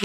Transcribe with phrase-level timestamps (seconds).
[0.00, 0.04] 各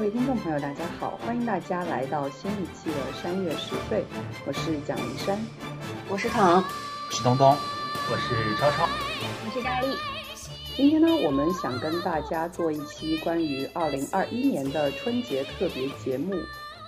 [0.00, 4.00] 位听众朋友，大家好，欢迎大家来到新一期的《山月十岁》，
[4.46, 5.38] 我是蒋灵山，
[6.08, 6.64] 我是唐，我
[7.10, 7.54] 是东东，
[8.10, 8.70] 我是超。
[8.70, 8.88] 超，
[9.44, 10.17] 我是大力。
[10.78, 16.36] 今天呢，我们想跟大家做一期关于二零二一年的春节特别节目。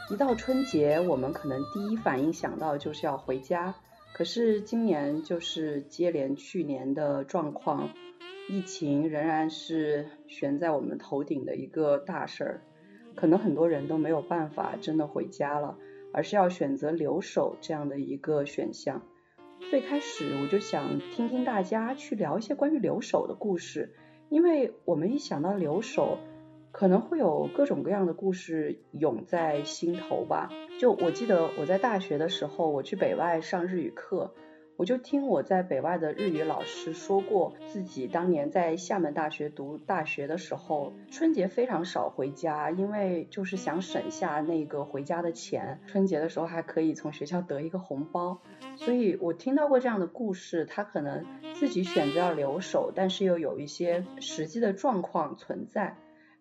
[0.09, 3.75] 一到春节，我们可能第一反应想到就是要回家，
[4.13, 7.91] 可是今年就是接连去年的状况，
[8.49, 12.63] 疫情仍然是悬在我们头顶的一个大事儿。
[13.17, 15.77] 可能很多人都没有办法真的回家了，
[16.13, 19.03] 而是要选择留守这样的一个选项。
[19.69, 23.95] 最开始我就想听听大家去聊一些关于留守的故事，
[24.29, 26.19] 因为我们一想到留守，
[26.73, 30.51] 可能会有各种各样的故事涌在心头吧。
[30.81, 34.35] 就我记得我在大学的时候，我去北外上日语课。
[34.81, 48.41] 我就听我在北外的日语老师说过，自己当年在厦门大学读大学的时候，春节非常少回家，因为就是想省下那个回家的钱，春节的时候还可以从学校得一个红包。
[48.77, 55.95] 所以我听到过这样的故事，他可能自己选择要留守，但是又有一些实际的状况存在。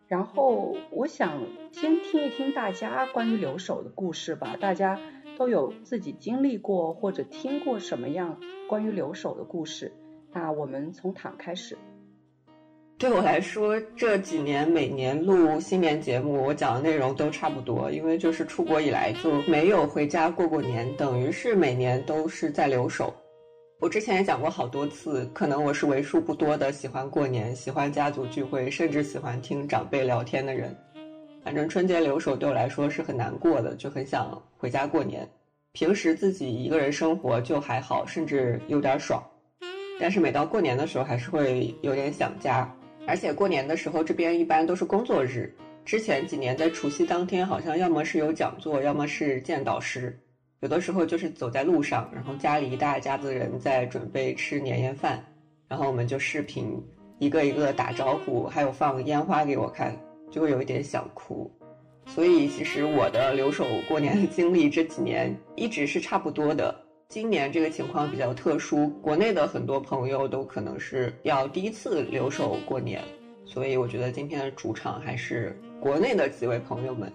[0.08, 4.98] 然后我想先听一听大家关于留守的故事吧，大家。
[5.40, 8.38] 都有自己经历过或者听过什么样
[8.68, 9.90] 关于留守的故事？
[10.34, 11.78] 那我们从躺开始。
[12.98, 23.14] 对我来说，这几年每年录新年节目，我讲的内容都差不多，因为就是出国以来就没有回家过过年，等于是每年都是在留守。
[23.80, 30.76] 我之前也讲过好多次，可能我是为数不多的喜欢过年、喜欢家族聚会，甚至喜欢听长辈聊天的人。
[31.50, 35.28] 反正春节留守对我来说是很难过的，就很想回家过年。
[35.72, 39.20] 平时自己一个人生活就还好，甚至有点爽。
[40.00, 42.72] 但是每到过年的时候，还是会有点想家。
[43.08, 45.52] 而且过年的时候，这边一般都是工作日。
[45.84, 50.16] 之前几年在除夕当天，好像要么是有讲座，要么是见导师。
[50.60, 55.20] 有的时候就是走在路上，然后家里一大家子人在准备吃年夜饭，
[55.68, 56.80] 然后我们就视频，
[57.18, 59.98] 一个一个打招呼，还有放烟花给我看。
[60.30, 61.52] 就会有一点想哭，
[62.06, 66.74] 所以其实我的留守过年的经历这几年一直是差不多的。
[67.08, 73.04] 今年这个情况比较特殊，国内的很多朋友都可能是要第一次留守过年，
[73.46, 77.12] 所以我觉得今天的主场还是国内的几位朋友们。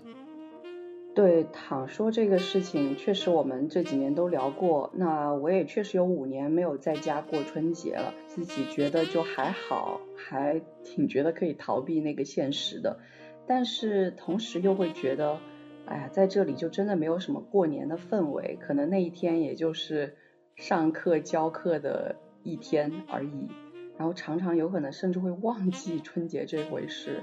[1.14, 4.90] 对，躺说这个事情，确实我们这几年都聊过。
[4.94, 12.98] 那我也确实有五年没有在家过春节了，自己觉得就还好，还挺觉得可以逃避那个现实的。
[13.46, 15.38] 但是同时又会觉得，
[15.86, 20.16] 哎呀，在这里就真的没有什么过年的氛围，可能那一天也就是
[20.56, 23.48] 上课教课的一天而已，
[23.96, 27.22] 然后常常有可能甚至会忘记春节这回事。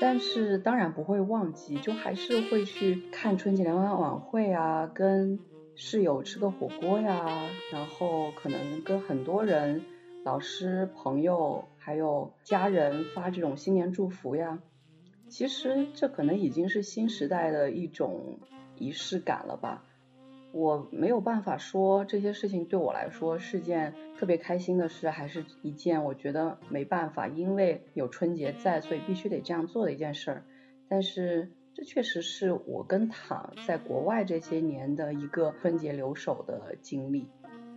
[0.00, 5.38] 但是当然不会忘记，就还是会去看春节联欢晚会啊，跟
[5.76, 9.84] 室友吃个火锅呀，然后可能跟很多人、
[10.24, 14.58] 老师、朋友还有家人发这种新年祝福呀。
[15.28, 18.38] 其实这可能已经是新时代的一种
[18.78, 19.84] 仪式感了吧。
[20.52, 30.44] 我没有办法说这些事情对我来说是件特别开心的事，还是一件我觉得没办法，因为有春节在，所以必须得这样做的一件事儿。
[30.88, 37.28] 但是这确实是我跟躺在国外这些年的一个春节留守的经历。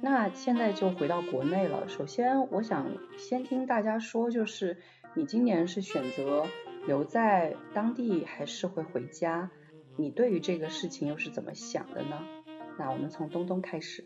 [0.01, 1.87] 那现在就回到国内了。
[1.87, 4.77] 首先，我想先听大家说，就是
[5.13, 6.45] 你今年是选择
[6.87, 9.51] 留在当地，还是会回家？
[9.95, 12.19] 你对于这个事情又是怎么想的呢？
[12.77, 14.05] 那我们从东东开始。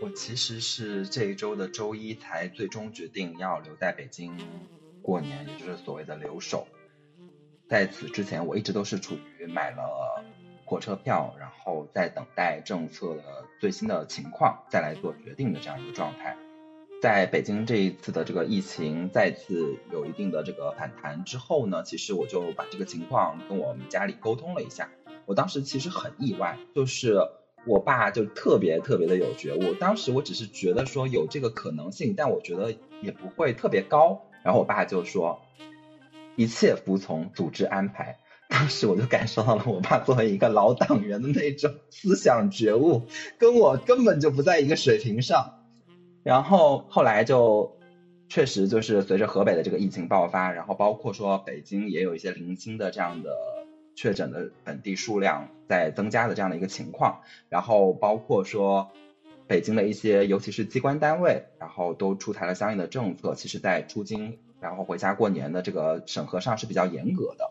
[0.00, 4.36] 我其实是这一周的周一才最终决定要留在北京
[5.00, 6.66] 过年，也就是所谓的留守。
[7.68, 10.24] 在此之前，我一直都是处于买了
[10.64, 13.22] 火车票，然后在等待政策的
[13.60, 16.36] 最新的情况再来做决定的这样一个状态。
[17.00, 24.90] 在北京这一次的这个疫情再次有一定的这个反弹之后呢，其实我就把这个情况跟我们家里沟通了一下。
[25.26, 27.18] 我当时其实很意外，就是
[27.66, 29.74] 我爸就特别特别的有觉悟。
[29.74, 34.22] 当时我只是觉得说有这个可能性，但我觉得也不会特别高。
[34.42, 35.40] 然后我爸就说
[36.34, 38.18] 一切服从组织安排。
[38.52, 43.06] 当时我就感受到了我爸作为一个老党员的那种思想觉悟，
[43.38, 45.64] 跟我根本就不在一个水平上。
[46.22, 47.78] 然后后来就
[48.28, 53.30] 确实就是随着河北的这个疫情爆发，然后包括说北京也有一些零星的这样的
[53.94, 58.90] 确诊的本地数量在增加的这样的一个情况，然后包括说
[59.46, 67.50] 北京的一些尤其是机关单位，然后都出台了相应的政策，其实在出京然后回家过年的这个审核上是比较严格的。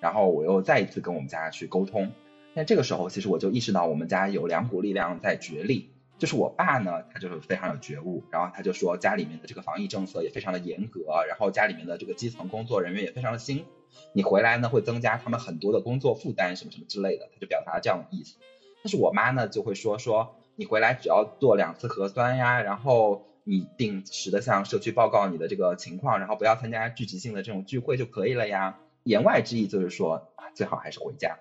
[0.00, 2.12] 然后我又再一次跟我们家去沟通，
[2.54, 5.90] 那这个时候其实我就意识到我们家有两股力量在角力。
[6.18, 13.64] 就是我爸呢，他就是非常有觉悟，然后他就说家里面的这个防疫政策也非常的严格，然后家里面的这个基层工作人员也非常的辛苦，
[14.12, 18.36] 你回来呢会增加他们很多的工作负担什么什么之类的，他就表达了这样的意思。
[18.82, 28.78] 但是我妈呢就会说说你回来只要做两次核酸呀，然后你定时的向社区报告你的这个情况，然后不要参加聚集性的这种聚会就可以了呀。
[29.02, 31.38] 言外之意就是说啊，最好还是回家。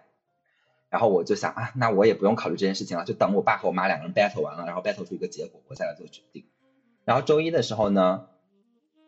[0.90, 6.46] 然后我就想啊，那我也不用考虑这件事情了，就等我爸和我妈两个人 battle 完了，然后 battle 出一个结果，我再来做决定。
[7.06, 8.28] 然后周一的时候呢，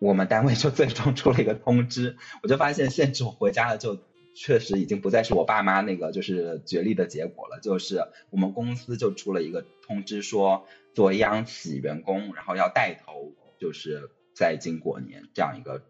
[0.01, 4.00] 我们单位就最终出了一个通知，我就发现限制我回家了，就
[4.36, 10.65] 确实已经不再是我爸妈那个就是决力的结果了，就是我们公司就出了一个通知，说
[10.95, 15.83] 作为央企员工，然后要带头就是在京过年这样一个。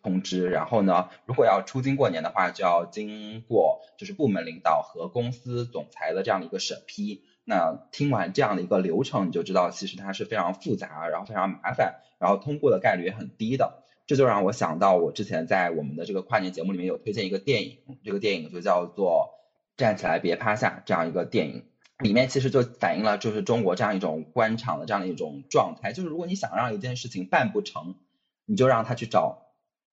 [0.00, 7.24] 通知，然后呢，如果要出京过年的话，就要经过就是部门领导和公司总裁的这样的一个审批。
[7.48, 13.84] 那听完这样的一个流程，你就知道其实它是非常复杂，然后非常麻烦，然后通过的概率也很低的。
[14.06, 19.30] 这就让我想到，我之前在我们的这个跨年节目里面有推荐一个电影，这个电影就叫做
[19.80, 21.64] 《站起来别趴下》这样一个电影，
[21.98, 27.96] 里面其实就反映了就是中国这样一种官场的这样的一种状态，就是如果你想让一件事情办不成，
[28.44, 29.44] 你就让他去找。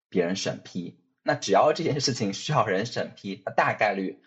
[0.08, 4.22] 别人审批，那只要这件事情需要人审批，它大概率，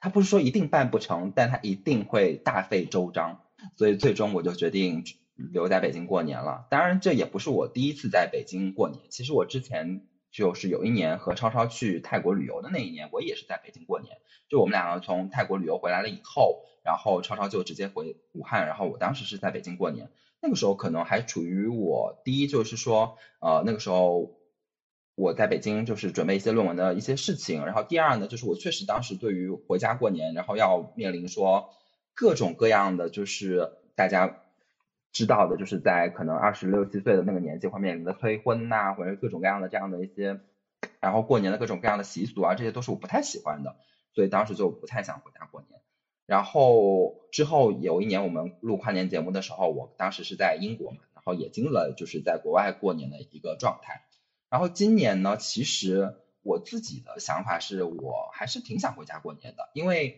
[0.00, 3.40] 他不是说一定办不成，但他一定会大费周章。
[3.76, 5.04] 所以最终我就决定
[5.34, 6.66] 留在北京过年了。
[6.70, 9.02] 当然，这也不是我第一次在北京过年。
[9.10, 14.18] 其实我之前就是有一年和超超去泰国旅游的那一年，我也是在北京过年。
[14.48, 20.10] 就我们两个从泰国旅游回来了以后，然后超超就直接回武汉，然后我当时是在北京过年。
[20.40, 24.37] 那个时候可能还处于我第一就是说，呃，那个时候。
[25.18, 31.70] 我在北京就是准备一些论文的一些事情，然后第二呢，就是我确实当时对于回家过年，然后要面临说
[32.14, 34.38] 各种各样的，就是大家
[35.10, 40.38] 知道的，就是在可能二十六七岁的那个年纪会面临的催婚呐，或者各种各样的这样的一些，
[41.00, 43.74] 然后过年的各种各样的习俗啊，这些都是我不太喜欢的，
[44.14, 45.80] 所以当时就不太想回家过年。
[46.26, 54.04] 然后之后有一年我们录跨年节目的时候，我当时是在英国嘛，然后也经历了就是在国外过年的一个状态。
[54.50, 60.16] 然后今年呢，其实我自己的想法是我还是挺想回家过年的，因为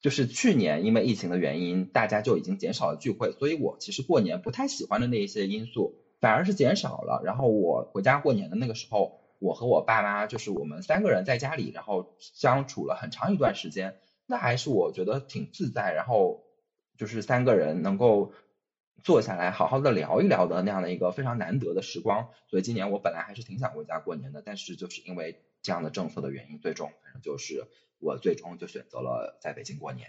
[0.00, 7.22] 就是去年因为疫情的原因，大家就已经减少了聚会，所以我其实过年不太喜欢的那一些因素反而是减少了。
[7.24, 13.96] 然后我回家过年的那个时候，我和我爸妈就是我们三个人在家里，然后相处了很长一段时间，
[14.26, 16.42] 那还是我觉得挺自在，然后
[16.98, 18.32] 就是三个人能够。
[19.02, 27.66] 坐下来好好的聊一聊的那样的一个非常难得的时光，所以今年我本来还是挺想回家过年的，但是就是因为这样的政策的原因，最终反正就是
[27.98, 30.08] 我最终就选择了在北京过年。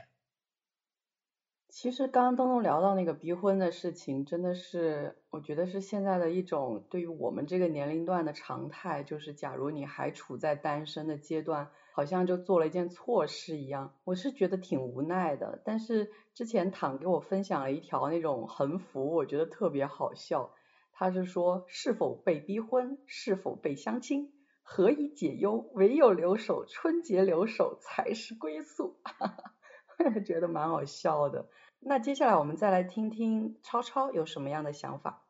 [1.69, 11.71] 其实刚刚东东聊到那个逼婚的事情，真的是我觉得是现在的一种对于我们这个年龄段的常态，就是假如你还处在单身的阶段。
[11.95, 15.61] 好像就做了一件错事一样，我是觉得挺无奈的。
[15.63, 20.53] 但是之前躺给我分享了一条那种横幅，我觉得特别好笑。
[20.91, 25.57] 他是说是否被逼婚，是否被相亲，何以解忧？
[25.73, 28.99] 唯有留守，春节留守才是归宿。
[29.03, 31.49] 哈哈，觉得蛮好笑的。
[31.79, 35.25] 那接下来我们再来听听超超有什么样的想法。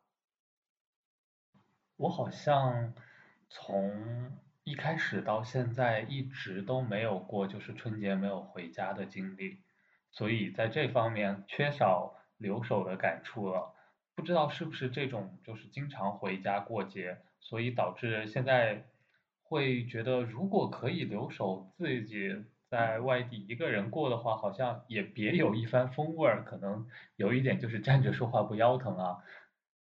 [1.98, 2.94] 我好像
[3.50, 4.32] 从。
[4.66, 9.60] 一开始到现在一直都没有过就是春节没有回家的经历，
[10.14, 13.74] 所以在这方面缺少留守的感触了。
[14.16, 18.86] 不知道是不是这种就是经常回家过节，所以导致现在
[19.42, 26.44] 会觉得如果可以留守自己在外地一个人过的话，好像也别有一番风味儿。
[26.46, 29.24] 可能有一点就是站着说话不腰疼啊。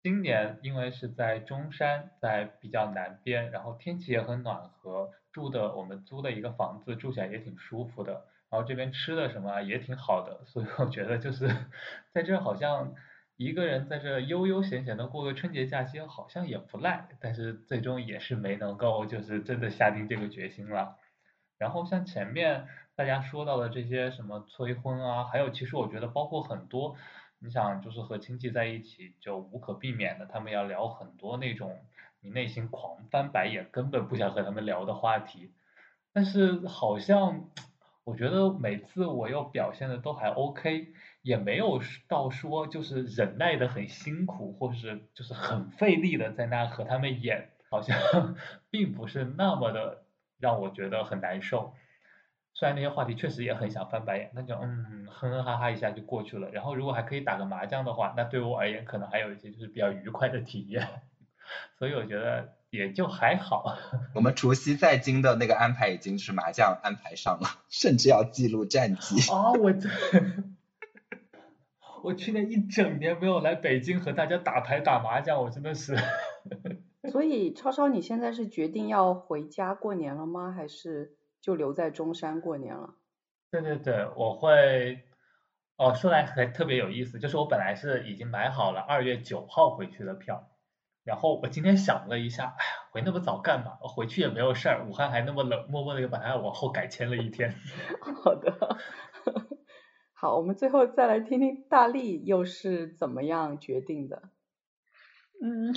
[0.02, 11.50] 今年因为是在中山，在比较南边，然后天气也很暖和，住的我们租的一个房子住起来也挺舒服的，然后这边吃的什么也挺好的，所以我觉得就是
[12.12, 12.93] 在这好像
[13.36, 21.00] 一个人在这悠悠闲闲的过个春节假期好像也不赖，但是最终也是没能够就是真的下定这个决心了。
[21.57, 26.95] 然后像前面大家说到的这些什么催婚啊，还有其实我觉得包括很多。
[27.39, 31.77] 你想，就是和亲戚在一起，就无可避免的，他们要聊很多那种
[32.22, 35.51] 你内心狂翻白眼，根本不想和他们聊的话题。
[36.13, 37.50] 但是好像
[38.03, 47.98] 我觉得每次我又表现的都还 OK，也没有到说就是忍耐的很辛苦，或是就是很费力的在那和他们演，好像
[48.69, 50.03] 并不是那么的
[50.38, 51.74] 让我觉得很难受。
[52.53, 56.50] 虽然那些话题确实也很想翻白眼，那就嗯哼哼哈哈一下就过去了。
[56.51, 60.88] 然后如果还可以打个麻将的话，那对我而言可能还有一些就是比较愉快的体验。
[61.79, 63.77] 所以我觉得也就还好。
[64.15, 69.22] 我们除夕在京的那个安排已经是麻将安排上了，甚至要记录战绩。
[69.32, 69.88] 哦，我这，
[72.01, 75.96] 我去年一整年没有来北京和大家打牌打麻将，我真的是。
[77.12, 80.51] 所以超超，你现在是决定要回家过年了吗？
[80.51, 81.15] 还是？
[81.39, 82.96] 就留在中山过年了。
[83.51, 85.03] 对对对，我会。
[85.75, 90.50] 哦，说来还特别有意思，就是我本来是已经买好了二月九号回去的票，
[91.03, 93.77] 然后我今天想了一下，哎呀，回那么早干嘛？
[93.81, 97.53] 我回去也没有事儿，武汉还那么冷，默默的又把它往后改签了一天。
[98.24, 98.77] 好的，
[100.13, 104.24] 好，我们最后再来听听大力又是怎么样决定的。
[105.41, 105.74] 嗯，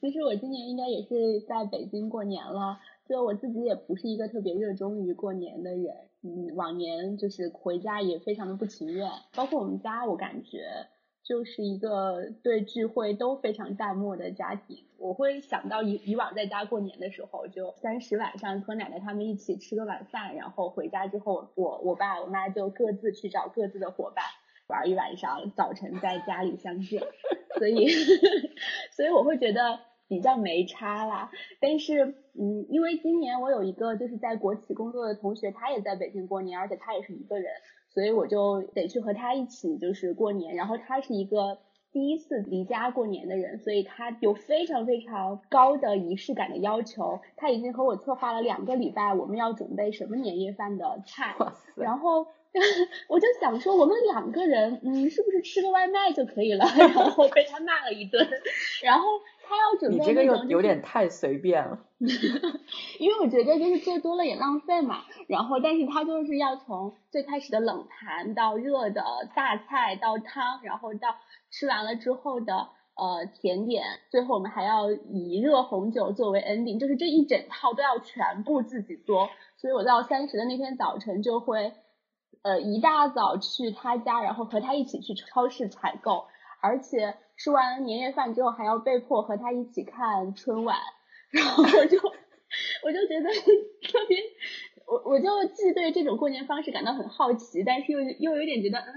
[0.00, 2.80] 其实我今年应该也是在北京过年了。
[3.06, 10.88] 就我自己也不是一个特别热衷于过年的人，嗯，往年就是回家也非常的不情愿，包括我们家，我感觉
[11.24, 14.84] 就是一个对聚会都非常淡漠的家庭。
[14.98, 24.24] 我会想到以以往在家过年的时候，就三十晚上和奶奶他们一起吃个晚饭，然后回家之后，我我爸我妈就各自去找各自的伙伴
[24.68, 27.02] 玩一晚上，早晨在家里相见。
[27.58, 27.88] 所以，
[28.92, 29.80] 所以我会觉得。
[30.06, 32.04] 比较没差啦，但是
[32.38, 37.50] 嗯，因为今年我有一个就是在国企工作的同学，他也在北京过年，而且他也是一个人，
[37.94, 40.56] 所以我就得去和他一起就是过年。
[40.56, 41.58] 然后他是一个
[41.92, 47.20] 第一次离家过年的人，所以他有非常非常高的仪式感的要求。
[47.36, 51.36] 他已经和我策划了两个礼拜，我们要准备什么年夜饭的菜。
[51.76, 52.26] 然后
[53.08, 56.64] 我就想说，我们两个人，嗯，是不是吃个外卖就可以了？
[56.76, 58.28] 然后被他骂了一顿，
[58.82, 59.06] 然后。
[59.46, 61.78] 他要准备你这个有有点太随便了，
[62.98, 65.04] 因为我觉得就是做多了也浪费嘛。
[65.28, 69.02] 然后，但是他就是要从最开始的冷盘到热的
[69.34, 71.16] 大菜到汤，然后到
[71.50, 79.28] 吃完了之后的呃甜点，最后我们还要以热红酒作为 ending，就是这一整套都要全部自己做。
[79.56, 81.72] 所以我到三十的那天早晨就会
[82.42, 86.24] 呃一大早去他家，然后和他一起去超市采购，
[86.60, 87.16] 而且。
[87.36, 90.76] 吃完年夜饭之后，还要被迫和他一起看春晚，
[91.30, 91.98] 然后我就
[92.84, 94.18] 我就觉得特别，
[94.86, 98.94] 我我就既对这种过年方式感到很好奇，但是又又有点觉得，嗯，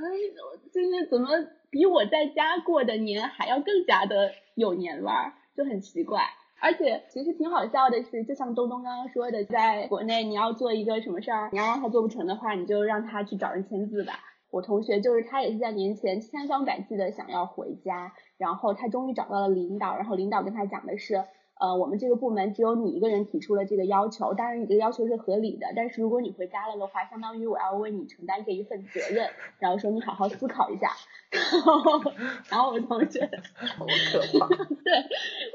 [0.72, 1.30] 就是怎么
[1.70, 6.22] 比我在家过的年还要更加的有年味儿，就很奇怪。
[6.60, 14.20] 而且其实挺好笑的是，就像东东刚刚说的，在国内你要做一个什么事儿，你要让他做不成的话，你就让他去找人签字吧。
[14.50, 21.26] 我同学就是他，也是在年前千方百计的想要回家，然后他终于找到了领导，然后领导跟他讲的是，
[21.60, 30.92] 呃，我们这个部门只有你一个人提出了这个要求，当然你这个要求是合理的，但是如果你回家了的话，相当于我要为你承担这一份责任，然后说你好好思考一下，
[32.50, 33.30] 然后我同学
[33.78, 34.48] 好可怕，
[34.86, 34.94] 对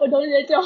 [0.00, 0.56] 我同学就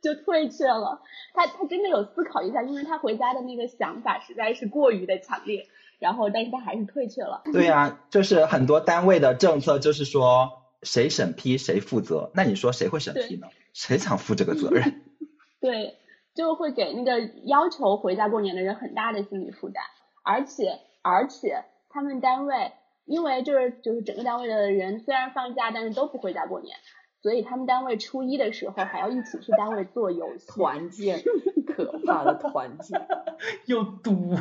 [0.00, 1.02] 就退却了，
[1.34, 5.66] 他他真的有思考一下，因为他回家的那个想法实在是过于的强烈。
[5.98, 7.42] 然后，但是他还是退却了。
[7.52, 12.30] 对呀，就是很多单位的政策，就是说谁审批谁负责。
[12.34, 13.48] 那你说谁会审批呢？
[13.72, 15.02] 谁想负这个责任？
[15.60, 15.96] 对，
[16.34, 19.82] 就会给那个要求回家过年的人很大的心理负担。
[20.22, 22.72] 而且，而且他们单位，
[23.04, 26.76] 因为就是就是整个单位的人虽然放假，但是都不回家过年，
[27.22, 30.46] 所以他们单位初一的时候还要一起去单位做游戏。
[30.46, 31.22] 团建，
[31.66, 33.06] 可怕的团建，
[33.66, 34.34] 有毒。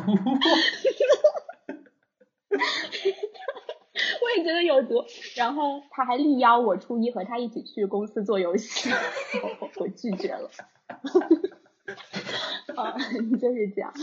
[4.21, 5.03] 我也觉得有毒，
[5.35, 8.89] 然后他还力邀我初一和他一起去公司做游戏，
[9.77, 10.49] 我拒绝了。
[12.75, 12.97] 啊，
[13.39, 13.93] 就是这样。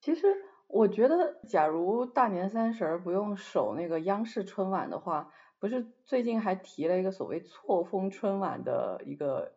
[0.00, 0.26] 其实
[0.66, 9.52] 我觉得，假如大年三十不用守那个央视春晚的话，不是最近还提了一个所谓错峰春晚的一个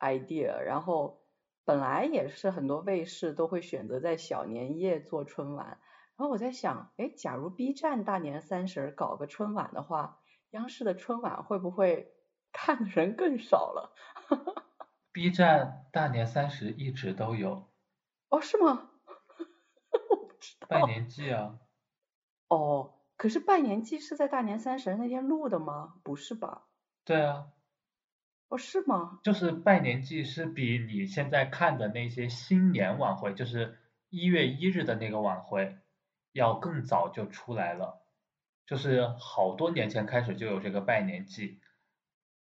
[0.00, 1.20] idea，然后
[1.64, 5.78] 本来也是很多卫视都会选择在小年夜做春晚。
[6.16, 12.12] 然后我在想，哎，假如 B 站大年三十搞个春晚的话，央视的春晚会不会
[12.52, 13.94] 看的人更少了
[15.12, 17.68] ？B 站大年三十一直都有。
[18.28, 18.90] 哦，是吗？
[20.10, 20.66] 我不知道。
[20.68, 21.58] 拜年季啊。
[22.48, 25.94] 哦，可是拜年季是在大年三十那天录的吗？
[26.04, 26.66] 不是吧？
[27.04, 27.46] 对啊。
[28.48, 29.18] 哦，是吗？
[29.24, 33.78] 就是拜年季是比你现在看的那些新年晚会，就是
[34.10, 35.78] 一月一日的那个晚会，
[36.34, 38.02] 要更早就出来了，
[38.66, 41.60] 就是好多年前开始就有这个拜年季。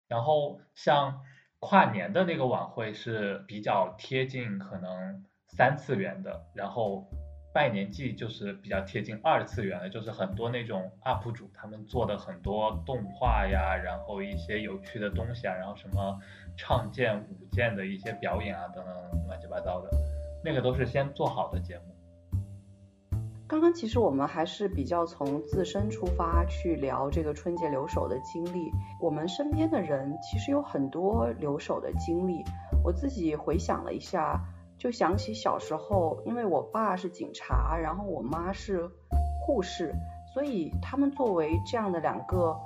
[0.07, 1.21] 然后像
[1.59, 7.07] 跨年的那个晚会是比较贴近可能三次元的，然后
[7.53, 16.19] 拜年季就是比较贴近二次元的，就是很多那种 UP 主他们做的很多动画呀，然后一些有趣的东西啊，然后什么
[16.55, 19.89] 唱剑舞剑的一些表演啊等等乱七八糟的，
[20.43, 22.00] 那个都是先做好的节目。
[23.51, 28.71] 刚刚其实我们还是比较从自身出发去聊这个春节留守的经历。
[28.97, 32.45] 我们身边的人其实有很多留守的经历。
[32.81, 34.39] 我自己回想了一下，
[34.77, 38.89] 就想起小时候，因为我爸是警察，然后我妈是
[39.45, 39.93] 护士，
[40.33, 42.57] 所以他们作为这样的两个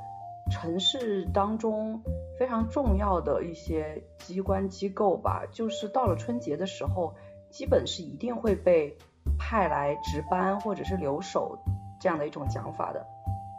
[0.51, 1.99] 城市当中
[2.37, 7.15] 非常重要的一些机关机构吧，就是到了春节的时候，
[7.49, 8.95] 基本是一定会被。
[9.37, 11.57] 派来值班或者是留守
[11.99, 13.05] 这样的一种讲法的，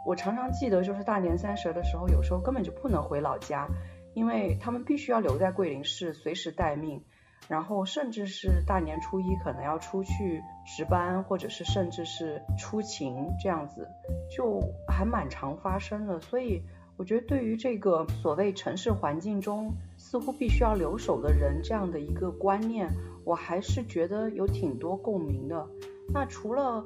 [0.05, 3.67] 我常常记得就是大年三十的时候，有时候根本就不能回老家，
[4.13, 7.03] 因为他们必须要留在桂林市随时待命，
[7.47, 13.87] 然后甚至是大年初一可能要出去值班，或者是甚至是出勤这样子，
[14.35, 16.19] 就还蛮常发生的。
[16.19, 16.63] 所以
[16.97, 19.73] 我觉得对于这个所谓城市环境中
[20.09, 22.89] 似乎必须要留守的人这样的一个观念。
[23.25, 25.67] 我还是觉得有挺多共鸣的。
[26.13, 26.81] 那除了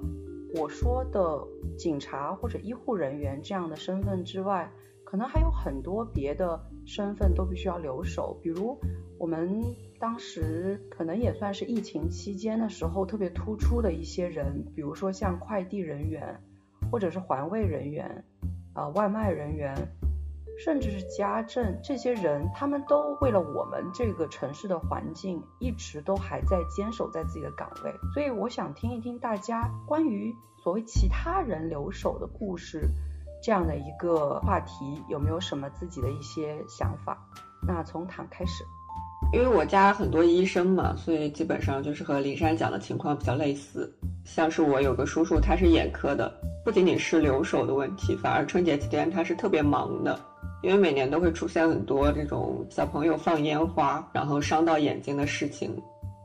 [0.55, 1.39] 我说的
[1.77, 4.67] 警察或者医护人员这样的身份之外，
[5.03, 8.39] 可能还有很多别的身份都必须要留守。
[8.41, 8.75] 比如
[9.19, 9.63] 我们
[9.99, 16.41] 当时可能也算是疫情期间的时候特别突出的一些人，比如说像快递人员，
[16.91, 18.25] 或者是环卫人员，
[18.73, 19.75] 啊，外卖人员。
[20.63, 27.91] 甚至是家政这些人，他们都为了我们这个城市的环境，一直都还在坚守在自己的岗位。
[28.13, 32.87] 所以我想听一听大家关于所谓其他人留守的故事
[33.41, 37.17] 这样的一个话题，有没有什么自己的一些想法？
[37.67, 38.63] 那从躺开始，
[39.33, 43.91] 因为我家很多医生嘛，所以基本上就是和林珊讲的情况比较类似。
[44.25, 46.31] 像是我有个叔叔，他是眼科的，
[46.63, 50.19] 不仅仅是留守的问题，反而春节期间他是特别忙的。
[50.61, 55.75] 因为每年都会出现很多这种小朋友放烟花，然后伤到眼睛的事情，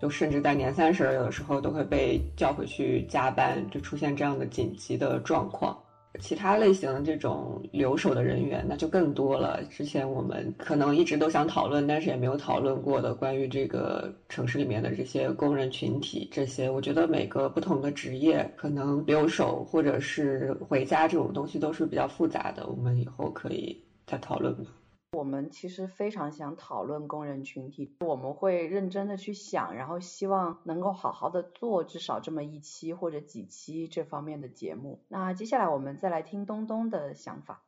[0.00, 5.76] 就甚至在年三十有的时候都会被叫回去加班，就出现这样的紧急的状况。
[6.18, 9.62] 其他类型的这种留守的人员那就更多了。
[9.64, 22.66] 之前我们可能一直都想讨论，但是也没有讨论过的关于这个城市里面的这些工人群体，这些我觉得每个不同的职业可能留守或者是回家这种东西都是比较复杂的。
[22.66, 23.78] 我们以后可以。
[24.06, 24.66] 在讨论
[25.12, 35.00] 我们其实非常想讨论工人群体，我们会认真的去想，然后希望能够好好的做至少这么一期或者几期这方面的节目。
[35.08, 37.62] 那接下来我们再来听东东的想法。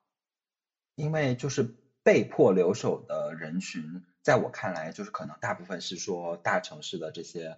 [0.94, 7.56] 因为就是被迫留守的人群，在我看来，就是可能大部分是说大城市的这些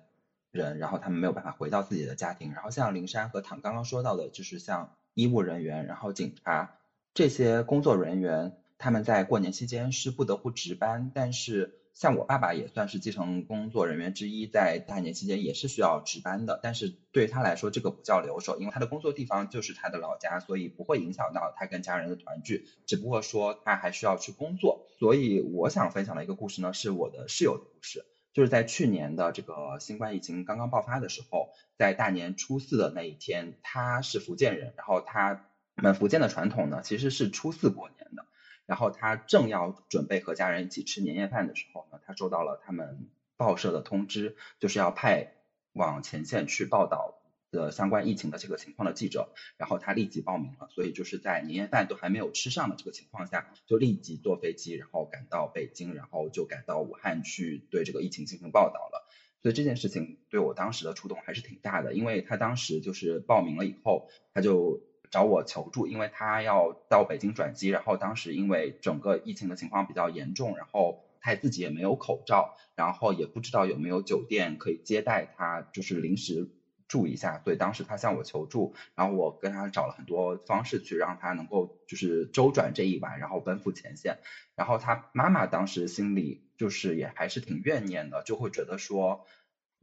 [0.53, 2.53] 人，然后他们没有办法回到自己的家庭。
[2.53, 6.77] 然后像灵山和唐刚刚说到的，就是像医务人员，然后警察
[7.13, 8.57] 这些工作人员。
[8.81, 16.59] 他们在过年期间是不得不值班，但是像我爸爸也算是基层工作人员之一，在大年期间也是需要值班的。
[16.63, 22.69] 但是对他来说，这个不叫留守，因为他的工作地方就是他的老家，所以不会影响到他跟家人的团聚。
[22.87, 24.87] 只不过说他还需要去工作。
[24.99, 38.25] 所以我想分享的一个故事呢，是我的室友的故事，就是在去年的这个新冠疫情刚刚爆发的时候，在大年初四的那一天，他是福建人，然后他们福建的传统呢，其实是初四过年的。
[38.71, 45.33] 然后他正要准备和家人一起吃年夜饭的时候呢，他收到了他们报社的通知，就是要派
[45.73, 47.19] 往前线去报道
[47.51, 49.33] 的相关疫情的这个情况的记者。
[49.57, 59.05] 然后他立即报名了，所以就是在年夜饭都还没有吃上的这个情况下，就立即坐飞机，然后赶到北京，然后就赶到武汉去对这个疫情进行报道了。
[59.43, 64.81] 所以这件事情对我当时的触动还是挺大的，因为他当时就是报名了以后，他就。
[65.11, 76.49] 找我求助，因为他要到北京转机，然后当时因为整个疫情的情况比较严重，然后他自己也没有口罩，然后也不知道有没有酒店可以接待他，就是临时
[76.89, 84.17] 住一下，所以当时他向我求助，然后我跟他找了很多方式去让他能够就是周转这一晚，然后奔赴前线。
[84.57, 89.21] 然后他妈妈当时心里就是也还是挺怨念的，就会觉得说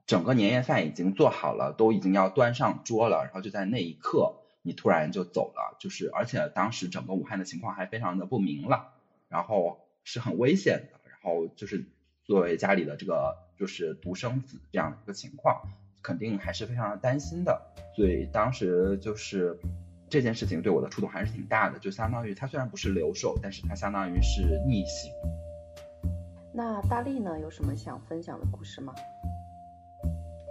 [0.05, 4.36] 整个年夜饭已经做好了，都已经要端上桌了，然后就在那一刻。
[4.67, 8.89] 你突然就走了，就是而且当时整个武汉的情况还非常的不明朗，
[9.29, 11.85] 然后是很危险的，然后就是
[12.25, 15.61] 作为家里的这个就是独生子这样的一个情况，
[16.03, 17.61] 肯定还是非常的担心的。
[17.95, 19.57] 所以当时就是
[20.09, 25.09] 这件事情对我的触动还是挺大的，就相当于他虽然不是留守，但是他相当于是逆行。
[26.53, 28.93] 那大力呢，有什么想分享的故事吗？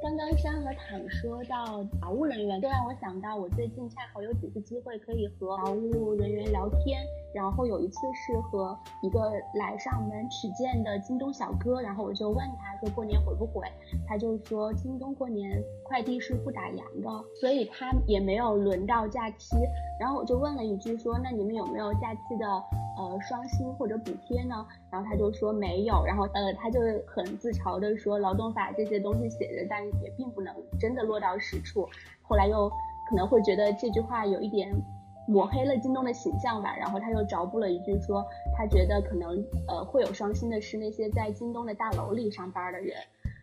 [0.06, 7.04] 刚刚山和坦说到劳务人员，就让我想到我最近恰好有几次机会可以和劳务人员聊天。
[7.34, 13.66] 然后有一次是和一个来上门取件的京东小哥，然后我就问他说过年回不回，
[14.06, 19.56] 他就说京东过年快递是不打烊的，所以他也没有轮到假期。
[19.98, 24.64] 然后我就问了一句说那你们有没有假期的呃双薪或者补贴呢？
[24.96, 26.02] 然后他就说没有。
[26.06, 31.86] 然后呃他就很自嘲的说劳动法这些东西写着，但也并不能真的落到实处。
[32.22, 32.68] 后来又
[33.08, 34.74] 可能会觉得这句话有一点。
[35.28, 38.24] 抹黑了京东的形象吧，然后他又着补了一句说，
[38.56, 42.94] 他觉得可能呃会有双薪的是那些在京东的大楼里上班的人。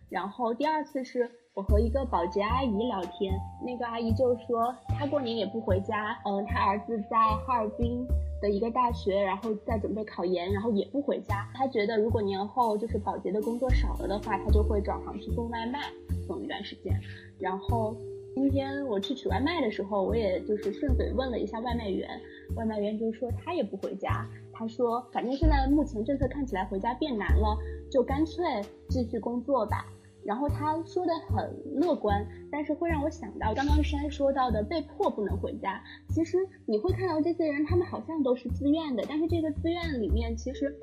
[0.07, 8.07] 然后第二次是我和一个保洁阿姨聊天，那个阿姨就说她过年也不回家，嗯，她儿子在哈尔滨
[8.43, 11.49] 的一个大学，然后在准备考研，然后也不回家。
[11.55, 15.79] 他觉得如果年后就是保洁的工作少了的话，他就会转行去送外卖，
[16.27, 16.93] 送一段时间，
[17.39, 17.95] 然后。
[18.35, 22.09] 今天我去取外卖的时候，我也就是顺嘴问了一下外卖员，
[22.55, 27.55] 外卖员就说他也不回家，他说反正现在目前政策看起来回家变难了，
[27.91, 28.43] 就干脆
[28.89, 29.85] 继续工作吧。
[30.25, 35.81] 然后他说的很乐观，但是会让我想到刚刚山说到的被迫不能回家。
[36.09, 40.75] 其实你会看到这些人，他们好像都是自愿的，但是这个自愿里面其实，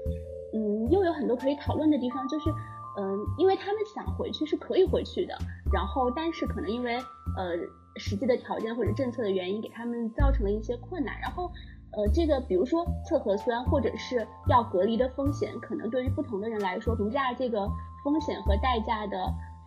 [0.55, 2.51] 嗯，又有很多可以讨论的地方，就是。
[2.99, 5.33] 嗯，因为他们想回去是可以回去的，
[5.73, 6.97] 然后但是可能因为
[7.37, 7.57] 呃
[7.97, 11.15] 实际的条件或者政策的原因，给他们造成了一些困难。
[11.21, 11.45] 然后
[11.93, 17.71] 呃这个比如说测核酸或者是要隔离的风险，可能对于不同的人来说，评价这个
[18.05, 19.17] 风险和代价的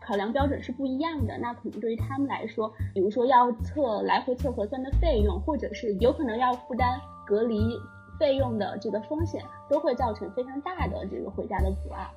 [0.06, 1.38] 考量标准是不一样的。
[1.38, 7.80] 那可能对于他们来说，比如说要测来回测核酸的费用，或者是有可能要负担隔离
[8.20, 12.10] 费用的这个风险，都会造成非常大的这个回家的阻碍。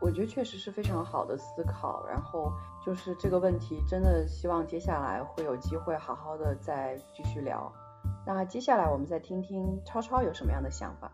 [0.00, 2.52] 我觉得确实是非常好的思考，然后
[2.86, 7.70] 就是这个问题，真的希望接下来会有机会好好的再继续聊。
[8.24, 11.10] 那接下来我们再听听超超有什么样的想法。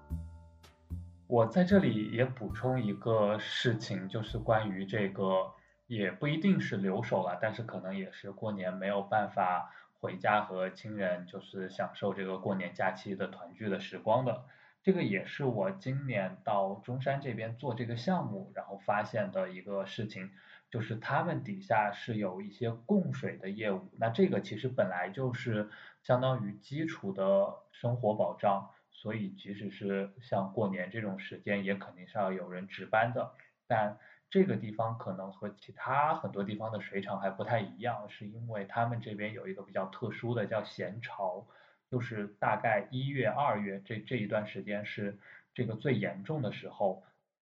[1.27, 5.53] 我在这里也补充一个事情，就是关于这个，
[5.87, 14.45] 也不一定是留守了，但是可能也是过年没有办法回家和亲人，就是享受这个过年假期的团聚的时光的。
[14.83, 20.31] 这个也是我今年到中山这边做这个项目，然后发现的一个事情，
[20.71, 25.71] 就是他们底下是有一些供水的业务，那这个其实本来就是
[26.03, 28.69] 相当于基础的生活保障，
[29.05, 33.35] 所以即使是像过年这种时间，也肯定是要有人值班的。
[33.67, 33.99] 但
[34.31, 41.47] 这个地方可能和其他很多地方的水厂还不太一样，是因为他们这边有一个比较特殊的叫咸潮。
[41.90, 45.19] 就是大概一月、二月这这一段时间是
[45.53, 47.05] 这个最严重的时候，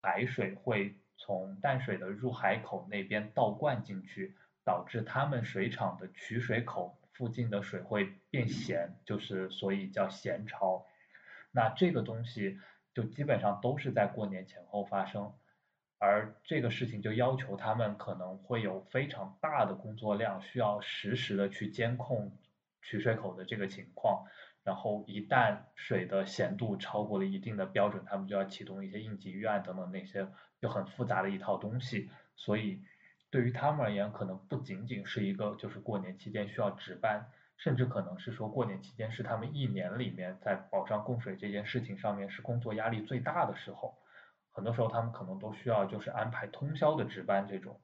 [0.02, 10.86] 海水会从淡水的入海口那边倒灌进去，导致他们水厂的取水口附近的水会变咸，就是所以叫咸潮。
[11.52, 12.60] 那这个东西
[12.94, 15.34] 就基本上都是在过年前后发生，
[16.00, 22.38] 而这个事情就要求他们可能会有非常大的工作量，需要实时的去监控。
[22.84, 24.26] 取水口的这个情况，
[24.64, 30.28] 然后一旦水的咸度超过了一定的标准，他们就要启动一些应急预案等等那些
[30.60, 32.10] 就很复杂的一套东西。
[32.36, 32.82] 所以
[33.30, 37.30] 对于他们而言，可能不仅仅是一个就是过年期间需要值班，
[37.64, 43.98] 甚至可能是说过年期间是他们一年里面在保障供水这件事情上面是工作压力最大的时候。
[44.52, 47.80] 很多时候他们可能都需要就是安排通宵的值班这种。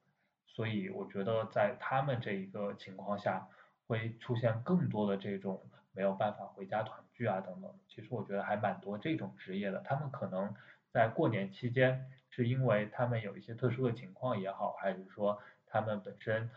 [0.45, 3.47] 所以我觉得在他们这一个情况下。
[3.89, 5.63] 会出现更多的这种
[5.93, 10.53] 没有办法回家团聚啊等等，其实我觉得还蛮多这种职业的，他们可能
[10.91, 16.49] 在过年期间是因为他们有一些特殊的情况也好，还是说他们本身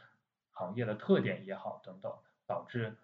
[0.50, 2.12] 行业的特点也好等等，
[2.48, 2.96] 导致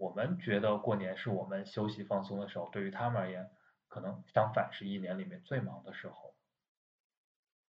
[0.00, 3.50] 我们觉得过年是我们休息放松的时候，对于他们而言，
[3.86, 6.34] 可能相反是一年里面最忙的时候。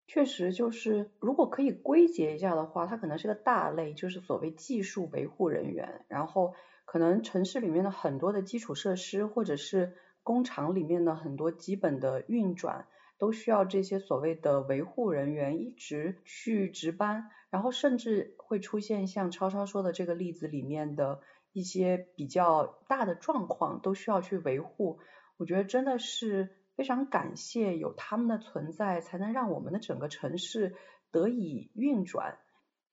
[0.07, 6.05] 确实，就是如果可以归结一下的话，它可能是个大类，就是所谓技术维护人员。
[6.09, 12.87] 然后可能城市里面的很多的基础设施，或者是工厂里面的很多基本的运转，
[13.17, 17.31] 都需要这些所谓的维护人员一直去值班。
[17.51, 21.21] 然后甚至会出现像超超说的这个例子里面的
[21.59, 25.01] 一些比较大的状况，都需要去维护。
[25.37, 26.55] 我觉得真的是。
[26.79, 30.77] 非常感谢有他们的存在，才能让我们的整个城市
[31.11, 32.39] 得以运转。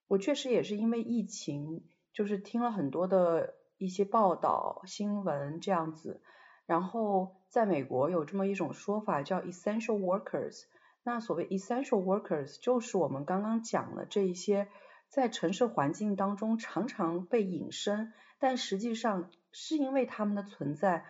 [0.08, 6.20] 我确实也是因为疫情，就是听了很多的一些报道、新闻这样子，
[6.66, 10.64] 然后在美国有这么一种说法叫 essential workers。
[11.04, 14.66] 那所谓 essential workers 就是我们刚刚讲的这一些
[15.08, 21.04] 在城市环境当中常常被隐身，但实际上是因为他们的存在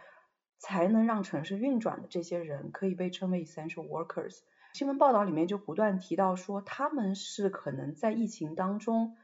[0.58, 4.38] 才能让城市运转的这些人，可以被称为 essential workers。
[4.74, 9.16] 新闻报道里面就不断提到说，他们是可能在疫情当中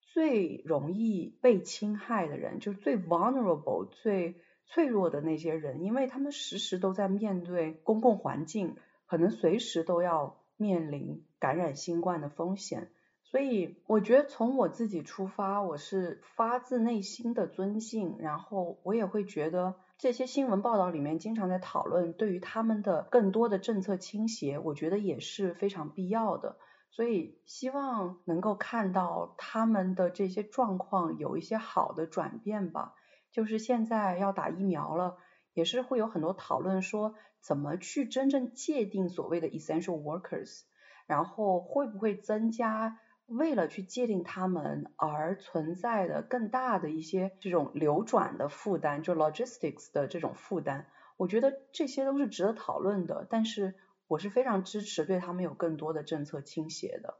[0.00, 8.76] 最容易被侵害的人，就是最 vulnerable、最脆弱的那些人，因为他们时时都在面对公共环境。
[9.04, 12.90] 可能随时都要面临感染新冠的风险，
[13.32, 26.58] 所以我觉得从我自己出发，我是发自内心的尊敬，然后我也会觉得这些新闻报道里面经常在讨论对于他们的更多的政策倾斜，我觉得也是非常必要的，
[26.90, 32.92] 所以希望能够看到他们的这些状况有一些好的转变吧，
[33.30, 35.16] 就是现在要打疫苗了，
[35.54, 37.14] 也是会有很多讨论说。
[37.40, 40.60] 怎么去真正界定所谓的 essential workers？
[41.08, 43.00] 然后会不会增加
[43.36, 50.86] 为了去界定他们而存在的更大的一些这种流转的负担，就 logistics 的这种负担？
[51.16, 53.74] 我觉得这些都是值得讨论的，但是
[54.06, 57.14] 我是非常支持对他们有更多的政策倾斜的。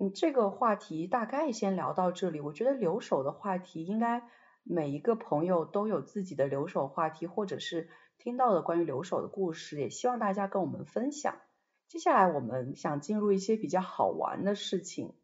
[0.00, 2.40] 嗯，这个话题大概先聊到这里。
[2.40, 4.22] 我觉得留守的话题应该
[4.62, 7.88] 每一个朋友都有自己的留守话题，或者是。
[8.20, 11.36] 听到的关于留守的故事，也希望大家跟我们分享。
[11.86, 15.14] 接下来我们想进入一些比较好玩的事情，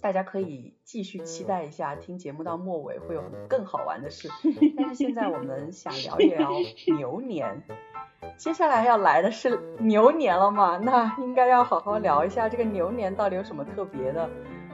[0.00, 4.28] 大家可以继续期待一下，听节目到末尾会有更好玩的事。
[4.76, 6.50] 但是现在我们想聊一聊
[6.96, 7.62] 牛年，
[8.36, 10.78] 接下来要来的是牛年了嘛？
[10.82, 14.28] 那应该要好好聊一下这个牛年到底有什么特别的。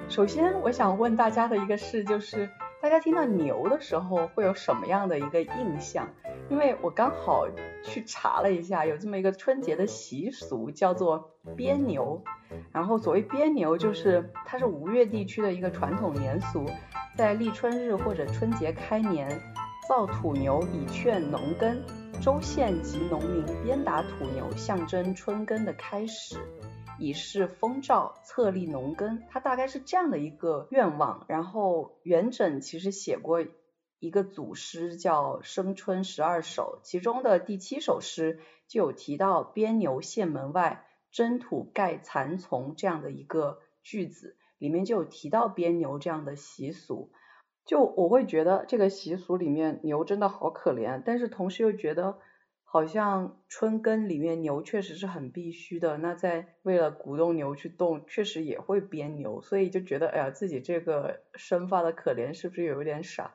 [0.09, 2.48] 首先我想问大家的一个事就是。
[2.83, 6.07] 大家听到牛的时候会有什么样的一个印象？
[6.55, 7.49] 因为我刚好
[7.83, 12.23] 去查了一下，有这么一个春节的习俗叫做鞭牛。
[12.71, 16.64] 然后所谓鞭牛，就是它是吴越地区的一个传统年俗，
[17.17, 19.29] 在立春日或者春节开年，
[19.88, 21.83] 造土牛以劝农耕，
[22.23, 26.37] 州县及农民鞭打土牛，象征春耕的开始。
[27.01, 31.25] 以示丰兆，策立农耕，它大概是这样的一个愿望。
[31.27, 33.45] 然后元稹其实写过
[34.07, 38.38] 一个祖诗叫《生春十二首》，其中的第七首诗
[38.69, 47.12] 就有提到“鞭牛县门外，征土盖蚕丛”这样的一个句子，里面就有提到鞭牛这样的习俗。
[47.64, 52.19] 就我会觉得这个习俗里面牛真的好可怜，但是同时又觉得。
[52.67, 63.33] 好像春耕里面牛确实是很必须的，那在为了鼓动牛去动，确实也会鞭牛，所以就觉得哎呀自己这个生发的可怜是不是有一点傻？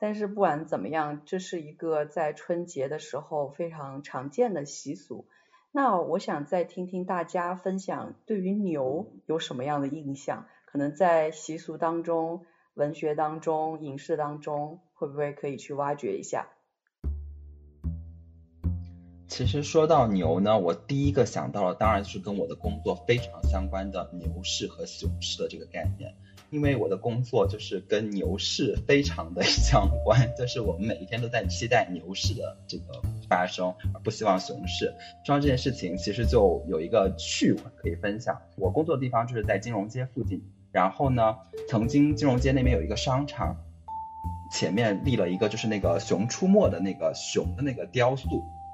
[0.00, 5.26] 但是不管怎么样，这是一个在春节的时候非常常见的习俗。
[5.72, 16.48] 那我想再听听大家分享对于牛有什么样的印象，可能在习俗当中、文学当中、影视当中，会不会可以去挖掘一下？
[19.28, 26.16] 其实说到牛呢，我第一个想到的当然是跟我的工作非常相关的牛市和熊市的这个概念，
[26.50, 34.92] 因为我的工作就是跟牛市非常的 相关，就是我们每一天都在期待牛市的这个发生，而不希望熊市。
[35.24, 38.40] 说到这件事情，其实就有一个趣闻可以分享。
[38.56, 41.36] 我工作的地方就是在金融街附近，然后呢，
[41.68, 43.56] 曾经金融街那边有一个商场，
[44.52, 48.28] 前面立了一个就是那个熊出没的那个熊的那个雕塑。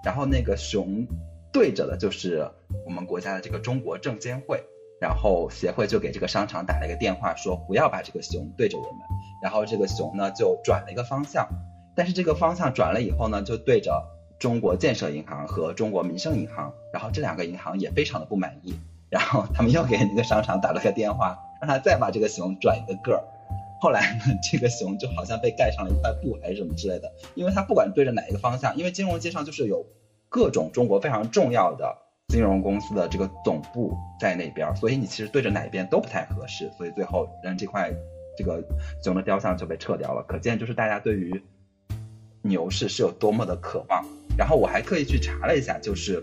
[0.05, 1.05] 然后那个熊
[1.53, 2.49] 对着的就是
[2.85, 4.63] 我们国家的这个中国证监会，
[5.01, 9.01] 然后协会就给这个商场打了一个电话，说不要把这个熊对着我们。
[9.43, 11.49] 然后这个熊呢就转了一个方向，
[11.95, 14.03] 但是这个方向转了以后呢，就对着
[14.39, 18.75] 中国建设银行和中国民生银行，然后这两个银行也非常的不满意，
[19.11, 23.23] 然后他们又给那个商场打了个电话，让他再把这个熊转一个个儿。
[23.79, 29.85] 后来呢，这个熊就好像被盖上了一块布还是什么之类的，因为它不管对着哪一个方向，因为金融街上就是有
[30.31, 37.93] 各种中国非常重要的金融公司的这个总部在那边，所以你其实对着哪边都不太合适，所以最后让这块
[38.37, 38.63] 这个
[39.03, 40.25] 熊的雕像就被撤掉了。
[40.29, 41.43] 可见就是大家对于
[42.43, 44.05] 牛市是有多么的渴望。
[44.37, 46.23] 然后我还特意去查了一下，就是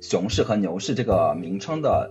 [0.00, 2.10] 熊市和牛市这个名称的。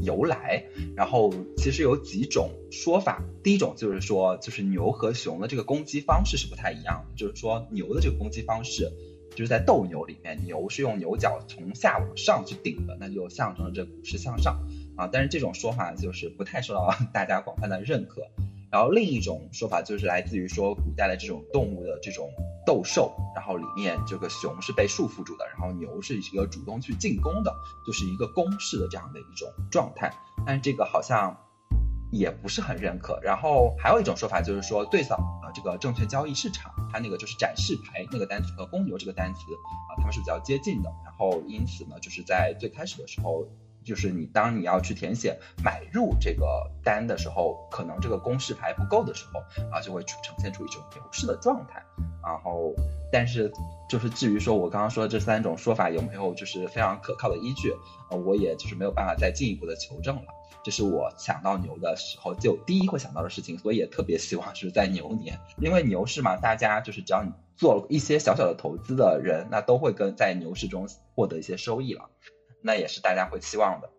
[0.00, 0.64] 由来，
[0.96, 3.22] 然后其实有几种说法。
[3.44, 7.14] 第一种就是说，就是牛和熊的这个攻击方式是不太一样的。
[7.16, 8.90] 就是说，牛的这个攻击方式
[9.34, 14.58] 就是在斗牛里面，牛是用牛角从下往上去顶的，那就象征着这股市向上
[14.96, 15.08] 啊。
[15.12, 18.22] 但是这种说法就是不太受到 大家广泛的认可。
[18.70, 22.28] 然后另一种说法就是来自于说古代的这种动物的这种
[22.66, 27.54] 斗兽，然后里面这个熊是被束缚住的，然后牛是一个主动去进攻的，
[27.86, 30.12] 就是一个攻势的这样的一种状态。
[30.44, 31.36] 但是这个好像
[32.14, 33.18] 也不是很认可。
[33.22, 40.90] 然后还有一种说法就是说，最早的这个证券交易市场，它那个就是展示牌那个单词和公牛这个单词啊，它们是比较接近的。
[41.04, 43.46] 然后因此呢，就是在最开始的时候。
[43.84, 51.84] 就是你当你要去填写买入这个单的时候，可能这个公示牌不够的时候啊，就会呈现出一种牛市的状态。
[52.22, 52.72] 然后，
[53.12, 53.52] 但是
[53.86, 57.74] 就是至于说我刚刚说的这三种说法有没有就是非常可靠的依据，
[58.08, 60.22] 呃，我也就是没有办法再进一步的求证了。
[60.64, 72.10] 这是我想到牛的时候就第一会想到的事情，所以也特别希望是在牛年，因为牛市嘛，大家就是只要你做了一些小小的投资的人，那都会跟在牛市中获得一些收益了。
[72.62, 73.90] 那也是大家会期望的。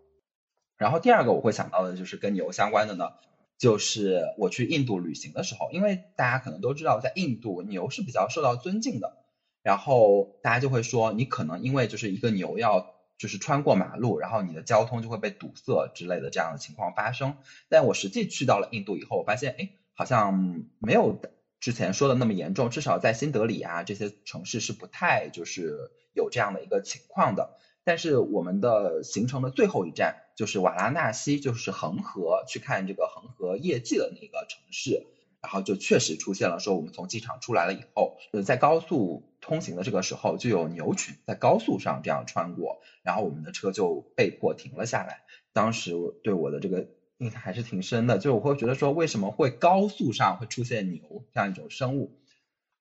[0.75, 3.12] 然后第二个我会想到的就是跟牛相关的呢，
[3.60, 9.17] 就是我去印度旅行的时候，因为大家可能都知道，在印度牛是比较受到尊敬的。
[9.62, 17.38] 然后大家就会说，你可能因为就是一个牛要就是穿过马路，然后你的交通就会被堵塞之类的这样的情况发生。
[17.69, 21.19] 但我实际去到了印度以后，我发现，哎，好像没有
[21.60, 27.58] 之前说的那么严重，至少在新德里啊这些城市是不太就是有这样的一个情况的。
[27.84, 35.06] 但是我们的行程的最后一站就是瓦拉纳西，就是恒河，去看这个恒河夜祭的那个城市，
[35.46, 45.22] 然后就确实出现了，说我们从机场出来了以后，呃，在高速通行的这个时候，就有牛群在高速上这样穿过，然后我们的车就被迫停了下来。
[45.54, 46.88] 当时对我的这个
[47.20, 52.18] 印象还是挺深的，就我会觉得说，为什么会高速上会出现牛这样一种生物？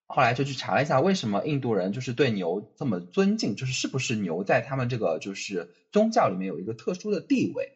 [0.07, 7.72] 后来就去查了一下，为什么印度人就是对牛这么尊敬，就是是不是牛在他们这个就是宗教里面有一个特殊的地位？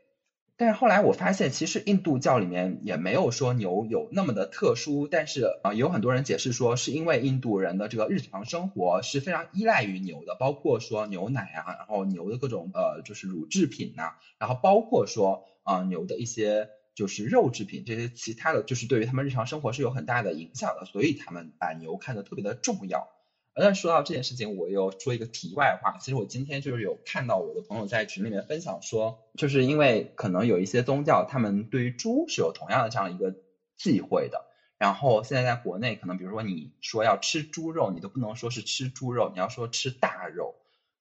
[0.58, 16.68] 但是后来我发现，其实印度教里面也没有说牛有那么的特殊，但是啊，有很多人解释说，是因为印度人的这个日常生活是非常依赖于牛的，包括说牛奶啊，然后牛的各种呃就是乳制品呐，然后包括说啊牛的一些。
[16.98, 23.06] 就是肉制品这些其他的就是对于他们日常生活是有很大的影响的，所以他们把牛看得特别的重要。
[23.60, 33.34] 但说到这件事情，我又说一个题外话，其实我今天就是有看到我的朋友在群里面分享说，就是因为可能有一些宗教，他们对于猪是有同样的这样一个
[33.76, 34.44] 忌讳的。
[34.78, 40.54] 然后现在在国内，可能比如说你说要吃猪肉，你都不能说是吃猪肉，你要说吃大肉。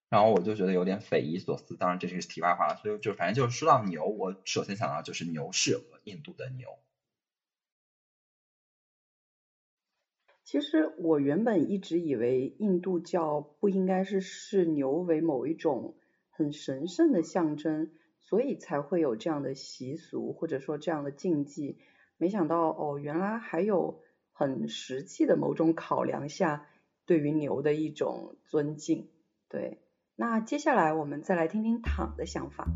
[0.10, 2.80] 然后我就觉得有点匪夷所思，当然这是题外话了。
[2.82, 6.70] 所以就反正就是说到牛，我首先想到就是牛市和印度的牛。
[10.48, 15.98] 其实我原本一直以为印度教不应该是视牛为某一种
[16.30, 21.80] 很神圣的象征，所以才会有这样的习俗或者说这样的禁忌。
[22.16, 24.00] 没想到哦，原来还有
[24.32, 26.66] 很实际的某种考量下
[27.06, 29.10] 对于牛的一种尊敬，
[29.50, 29.80] 对。
[30.16, 32.70] 那接下来我们再来听听躺的想法。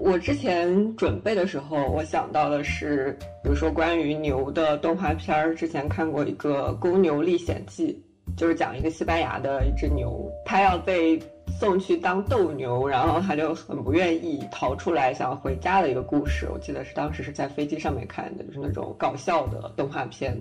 [0.00, 8.00] 我之前准备的时候，我想到的是，比如说关于牛的动画片儿，之前看过一个《公牛历险记》，
[8.38, 11.20] 就是讲一个西班牙的一只牛，它要被
[11.58, 16.46] 送去当斗牛，然后它就很不愿意逃出来，想要回家的一个故事。
[16.52, 20.34] 我记得是当时是在飞机上面看的，就是那种搞笑的动画片。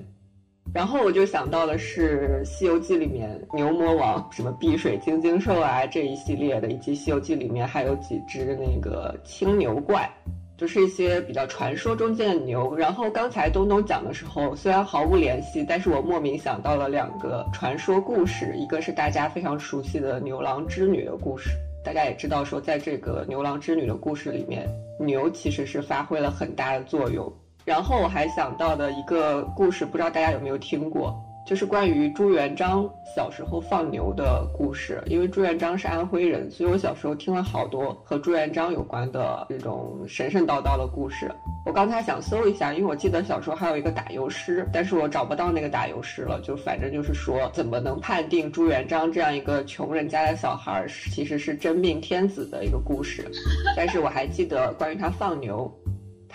[0.73, 10.07] 然后我就想到的是《西游记》里面牛魔王、什么碧水晶晶兽啊这一系列的，以及《西游记》里面还有几只那个青牛怪，
[10.55, 12.75] 就是一些比较传说中间的牛。
[12.75, 21.49] 然后刚才东东讲的时候，虽然毫无联系，但是我莫名想到了两个传说故事，一个是大家非常熟悉的牛郎织女的故事。
[21.83, 24.67] 大家也知道说，在这个牛郎织女的故事里面，
[24.99, 27.33] 牛其实是发挥了很大的作用。
[27.67, 35.03] 然后我还想到的一个故事，不知道大家有没有听过，就是关于朱元璋小时候放牛的故事。
[35.07, 41.29] 因为朱元璋是安徽人，所以我小时候听了好多和朱元璋有关的这种神神叨叨的故事。
[41.65, 46.39] 我刚才想搜一下，因为我记得小时候还有一个打油诗，但是我找不到那个打油诗了。
[46.39, 53.29] 就反正就是说，怎么能判定朱元璋这样一个穷人家的小孩其实是真命天子的一个故事。
[53.75, 55.69] 但是我还记得关于他放牛。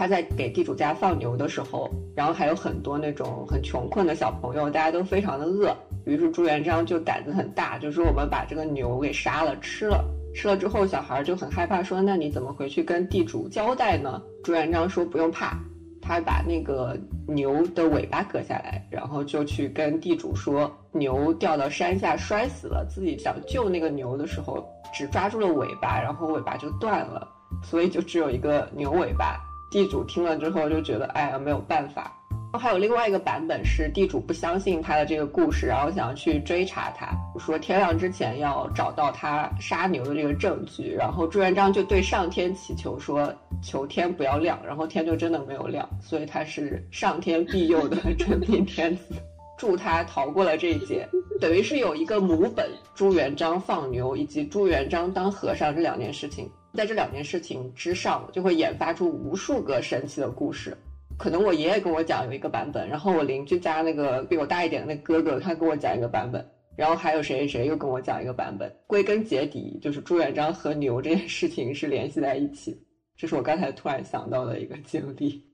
[0.02, 5.72] 他在给地主家放牛的时候，然后还有很多那种很穷困的小朋友，大家都非常的饿。
[6.06, 10.04] 于是朱元璋就胆子很大，就说我们把这个牛给杀了吃了。
[10.34, 14.20] 吃了之后，小孩就很害怕，说那你怎么回去跟地主交代呢？
[14.42, 15.56] 朱元璋说不用怕，
[16.00, 16.98] 他他把那个
[17.28, 27.28] 牛的尾巴割下来，然后就去跟地主说牛掉到山下摔死了，自己想救那个牛的时候只抓住了尾巴，然后尾巴就断了，
[27.62, 29.38] 所以就只有一个牛尾巴。
[29.72, 32.12] 地主听了之后就觉得，哎呀，没有办法。
[32.58, 37.08] 还有另外一个版本是地主不相信他的这个故事，然后想要去追查他，
[37.38, 40.94] 说天亮之前要找到他杀牛的这个证据。
[40.94, 49.14] 然后朱元璋就对上天祈求说，求天不要亮，然后天就真的没有亮，所以他是上天庇佑的真命天子，
[49.56, 51.08] 助他逃过了这一劫。
[51.40, 56.50] 等于是有一个母本，朱元璋放牛以及朱元璋当和尚这两件事情。
[56.74, 60.76] 在这两件事情之上，就会演发出无数个神奇的故事。
[61.18, 66.44] 可能我爷爷跟我讲有一个版本，然后我邻居家那个比我大一点的那哥哥他跟我讲一个版本，
[66.74, 68.74] 然后还有谁谁谁又跟我讲一个版本。
[68.86, 72.82] 归根结底，就是朱元璋和牛这件事情是联系在一起。
[73.16, 75.44] 这是我刚才突然想到的一个经历。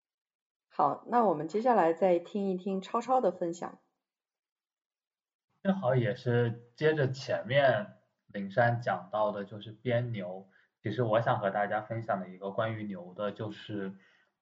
[0.70, 3.78] 好，那我们接下来再听一听超超的分享。
[5.62, 7.86] 正好也是接着前面。
[8.32, 10.48] 灵山讲到的就是编牛，
[10.82, 13.94] 其实我想和大家分享的一个关于牛的，就是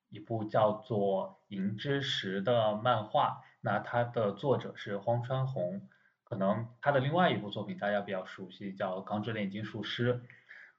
[0.09, 3.43] 一部叫做《银之石》的漫画。
[3.61, 5.87] 那它的作者是荒川弘，
[6.25, 10.15] 可能他的另外一部作品大家比较熟悉，叫《钢之炼金术师》。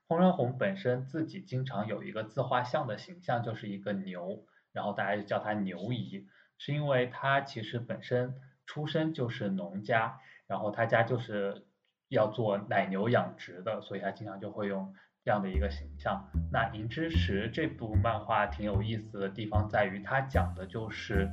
[0.08, 8.34] 荒川弘本身自己经常有一个自画像的形象，就是一个牛，然后大家就叫他牛姨，是因为他其实本身
[8.66, 11.68] 出身就是农家，然后他家就是。
[12.12, 14.94] 要做奶牛养殖的，所以他经常就会用
[15.24, 16.24] 这样的一个形象。
[16.52, 21.30] 那《银之匙》这部漫画挺有意思的地方在于，它讲的就是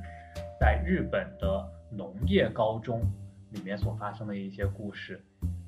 [0.59, 3.01] 在日本的农业高中
[3.51, 5.23] 里面所发生的一些故事。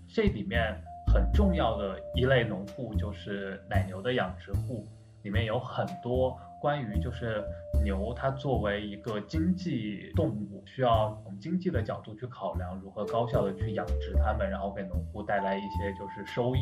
[0.08, 0.76] 这里面
[1.12, 4.86] 很重要的一类农户就是奶牛的养殖户，
[5.24, 7.44] 里面有很多关于就是。
[7.84, 16.60] 牛它作为一个经济动物，需要从经济的角度去考量如何高效的去养殖它们，然后给农户带来一些就是收益。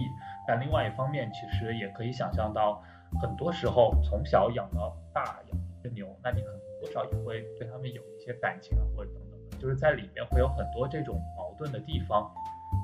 [0.47, 2.81] 但另外一方面，其实也可以想象到，
[3.21, 12.31] 很多时候从小养到大养一只牛，那你可能多少也会对它们有一些感情啊，或者等等，就是在里面会有很多这种矛盾的地方。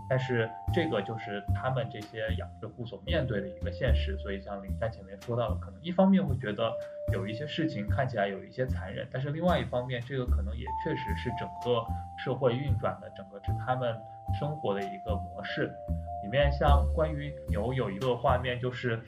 [0.09, 6.71] 但是这个就是他们这些养殖户所面对的一个现实，所以像林山前面说到的，可能一方面会觉得
[7.11, 11.83] 有一些事情看起来有一些残忍，但是另外一方面，这个可能也确实是整个
[12.23, 13.95] 社会运转的，整个是他们
[14.39, 15.71] 生活的一个模式。
[16.23, 18.99] 里面像关于牛有一个画面，就是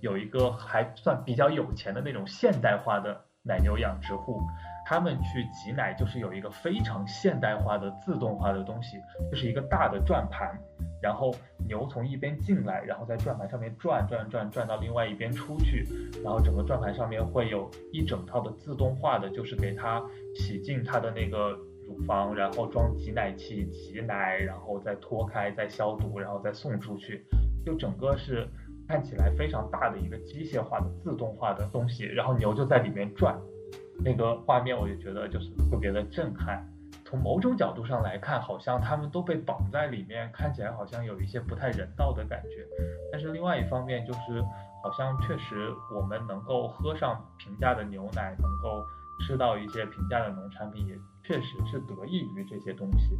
[0.00, 4.40] 有一个还算比较有钱的那种现代化的奶牛养殖户。
[4.88, 8.96] 他们去挤奶，就是有一个非常现代化的自动化的东西，
[9.28, 10.56] 就是一个大的转盘，
[11.02, 11.34] 然后
[11.66, 15.84] 牛从一边进来，然后在转盘上面转转转转到另外一边出去，
[16.22, 20.00] 然后整个转盘上面会有一整套的自动化的，就是给它
[20.36, 21.58] 洗净它的那个
[21.88, 27.26] 乳房，然后装挤奶器挤奶，然后再脱开再消毒，然后再送出去，
[27.64, 28.46] 就整个是
[28.86, 33.36] 看起来非常大的一个机械化的自动化的东西，然后牛就在里面转。
[34.04, 36.66] 那个画面我就觉得就是特别的震撼。
[37.04, 42.66] 从某种角度上来看，好像他们都被绑在里面，看起来好像有一些不太人道的感觉。
[43.12, 44.42] 但是另外一方面，就是
[44.82, 48.84] 好像确实我们能够喝上平价的牛奶，能够
[49.20, 53.16] 吃到一些平价的农产品，也确实是得益于这些东西。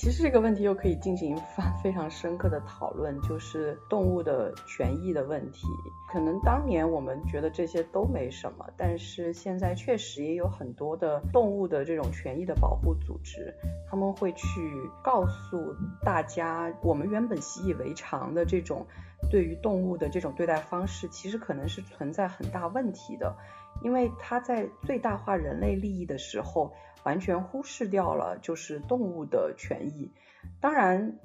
[0.00, 5.66] 其实这个问题又可以进行非 非常深刻的讨论，就是动物的权益的问题。
[6.10, 13.54] 可能当年我们觉得这些都没什么，但是现在确实也有很多的动物的这种权益的保护组织，
[13.90, 14.72] 他们会去
[15.04, 18.86] 告诉大家，我们原本习以为常的这种
[19.30, 23.36] 对于动物的这种对待方式，其实可能是存在很大问题的，
[23.82, 26.72] 因为它在最大化人类利益的时候。
[27.02, 30.12] 完全忽视掉了就是动物的权益。
[30.60, 31.18] 当然，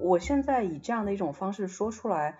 [0.00, 2.38] 我现在以这样的一种方式说出来，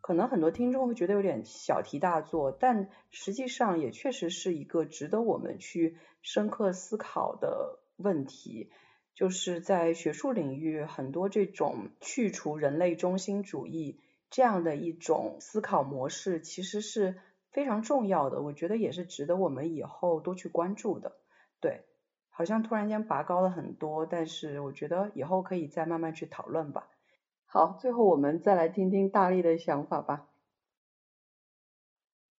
[0.00, 8.70] 可能很多听众会觉得有点小题大做，但实际上也确实是一个值得我们去深刻思考的问题。
[9.14, 14.00] 就是在学术领域，很多这种去除人类中心主义
[14.30, 17.18] 这样的一种思考模式，其实是
[17.52, 18.42] 非常重要的。
[18.42, 21.12] 我觉得也是值得我们以后多去关注的。
[21.60, 21.84] 对。
[22.34, 26.88] 好像突然间拔高了很多，但是我觉得以后可以再慢慢去讨论吧。
[27.44, 30.30] 好，最后我们再来听听大力的想法吧。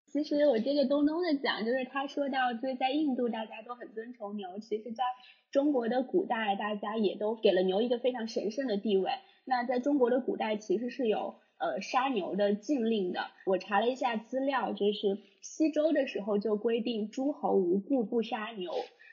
[0.07, 5.05] 其实我接着东东的讲，就是他说到，就是在印度大家都很尊崇牛，其实在
[5.51, 9.11] 中国的古代，大家也都给了牛一个非常神圣的地位。
[9.45, 11.35] 那在中国的古代，其实是有。
[11.63, 13.21] 呃杀牛的禁令的。
[13.47, 18.73] 我查了一下资料，就是西周的时候就规定诸侯无故不杀牛，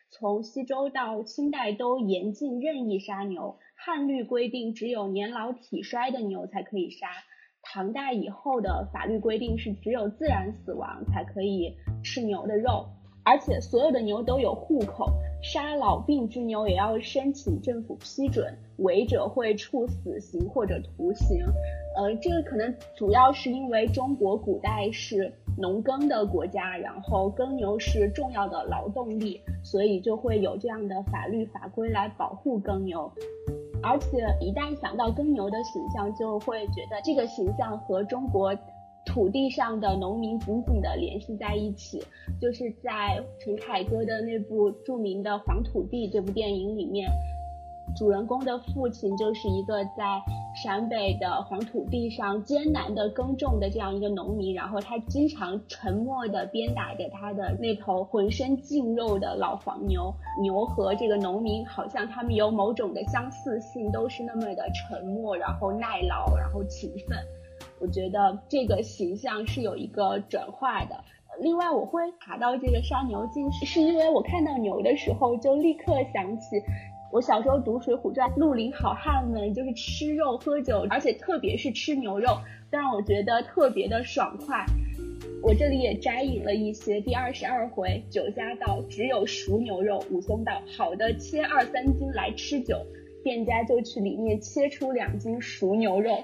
[0.10, 3.60] 从西周到清代都严禁任意杀牛。
[3.76, 7.08] 汉律规定只有年老体衰的牛才可以杀，
[7.62, 12.88] 唐代以后的法律规定是只有自然死亡才可以吃牛的肉。
[13.24, 15.06] 而且所有的牛都有户口，
[15.44, 21.46] 杀老病之牛也要申请政府批准，违者会处死刑或者徒刑。
[21.96, 33.12] 呃，这个可能主要是因为中国古代是农耕的国家，然后耕牛是重要的劳动力，所以就会有这样的法律法规来保护耕牛。
[33.82, 38.56] 而且一旦想到耕牛的形象，就会觉得这个形象和中国。
[39.06, 42.04] 土地上的农民紧紧地联系在一起，
[42.40, 47.10] 就是在陈凯歌的那部著名的《黄土地》这部电影里面，
[47.98, 50.22] 主人公的父亲就是一个在
[50.62, 60.14] 陕北的黄土地上艰难的耕种的这样一个农民，然后他经常沉默地鞭打着他的那头浑身净肉的老黄牛。
[60.42, 67.18] 牛和这个农民好像他们有某种的相似性，都是那么的沉默，然后耐劳，然后勤奋。
[67.80, 71.06] 我觉得这个形象是有一个转化的。
[71.40, 76.62] 另外，我会查到这个杀牛禁，是因为我看到牛的时候，就立刻想起
[77.12, 82.38] 我小时候读《水浒传》，绿林好汉们就是吃肉喝酒，而且特别是吃牛肉，
[82.70, 84.64] 让我觉得特别的爽快。
[85.42, 87.02] 我这里也摘引了一些。
[87.02, 92.86] 第二十二回，酒家道只有熟牛肉，武松道好的切二三斤来吃酒，
[93.24, 96.24] 店家就去里面切出两斤熟牛肉。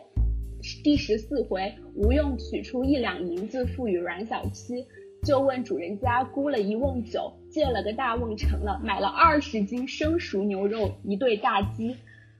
[0.83, 4.85] 第十四回，吴用取出一两银子付与阮小七，
[5.23, 11.95] 就问主人家估了一瓮酒，借了个大瓮盛了，买了二十斤生熟牛肉，一对大鸡。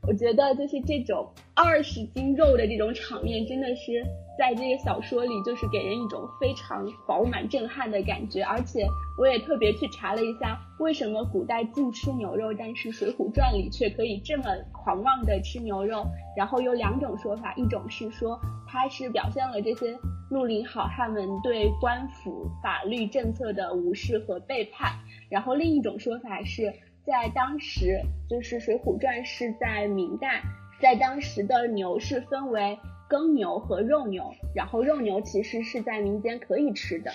[0.06, 4.06] 我觉得就是这种二十斤肉的这种场面，真的是
[4.38, 8.44] 在这个小说里，就是给人一种非常饱满震撼的感觉。
[8.44, 8.86] 而且
[9.18, 14.44] 我也特别去查了一下，为什么古代禁吃牛肉，但是《水浒传》里却可以这么
[14.74, 16.06] 狂妄的吃牛肉。
[16.36, 18.38] 然后有两种说法，一种是说
[18.68, 19.98] 它是表现了这些
[20.36, 24.92] 绿林好汉们对官府法律政策的无视和背叛。
[25.30, 26.74] 然后另一种说法是。
[27.06, 30.42] 在当时，就是《水浒传》是在明代，
[30.82, 37.12] 在当时的牛是分为耕牛和肉牛，然后肉牛其实是在民间可以吃的，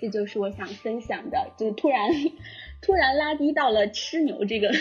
[0.00, 2.10] 这就是我想分享的，就突然
[2.82, 4.72] 突然拉低到了吃牛这个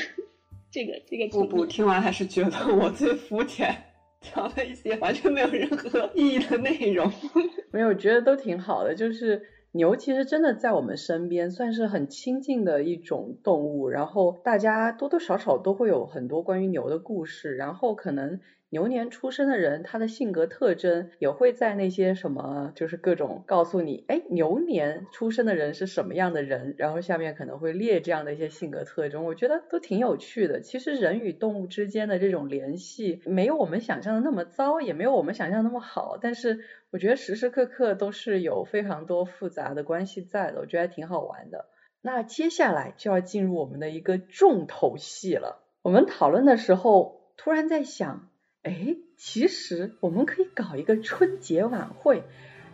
[0.71, 1.27] 这 个这个。
[1.27, 3.83] 不不，听完还是觉得我最肤浅，
[4.23, 7.11] 讲了一些完全没有任何意义的内容。
[7.71, 9.43] 没有，觉得都挺好的，就是。
[9.75, 18.39] 牛其实真的在我们身边算是很亲近的一种动物，然后大家多多少少都会有很多关于牛的故事，然后可能
[18.73, 30.59] 牛年出生的人他的性格特征也会在那些什么就是各种告诉你，哎，牛年出生的人是什么样的人，然后下面可能会列这样的一些性格特征，我觉得都挺有趣的。
[30.61, 36.61] 其实人与动物之间的这种联系没有我们想象的那么糟，也没有我们想象的那么好，但是。
[36.93, 41.65] 我觉得时时刻刻都是有非常多复杂的关系在的，我觉得还挺好玩的。
[42.03, 45.63] 那接下来就要进入我们的一个重头戏了。
[45.81, 48.29] 我们讨论的时候，突然在想，
[48.63, 52.23] 哎，其实我们可以搞一个春节晚会，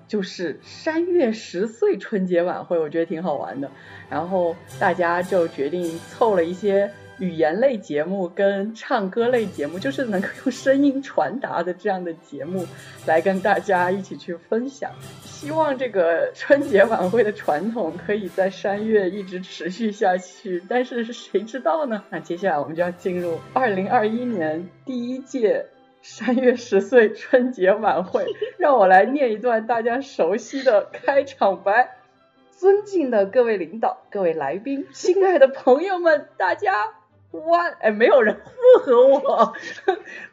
[0.08, 3.70] 就是山月十岁春节晚会，我觉得挺好玩的。
[4.10, 6.92] 然后大家就决定凑了一些。
[7.20, 12.66] 语言类节目跟唱歌类节目，就是能够用声音传达的这样的节目，
[13.06, 14.90] 来跟大家一起去分享。
[15.26, 20.64] 希望这个春节晚会的传统可以在山月一直持续下去。
[20.70, 22.02] 但是谁知道呢？
[22.10, 25.66] 那接下来我们就要进入二零二一年第一届
[26.02, 28.26] 三月十岁春节晚会。
[28.58, 31.98] 让我来念一段大家熟悉的开场白：
[32.52, 36.99] 尊敬的各位领导、各位来宾、亲爱的朋友们，大家。
[37.32, 39.54] 哇，哎，没有人附和我。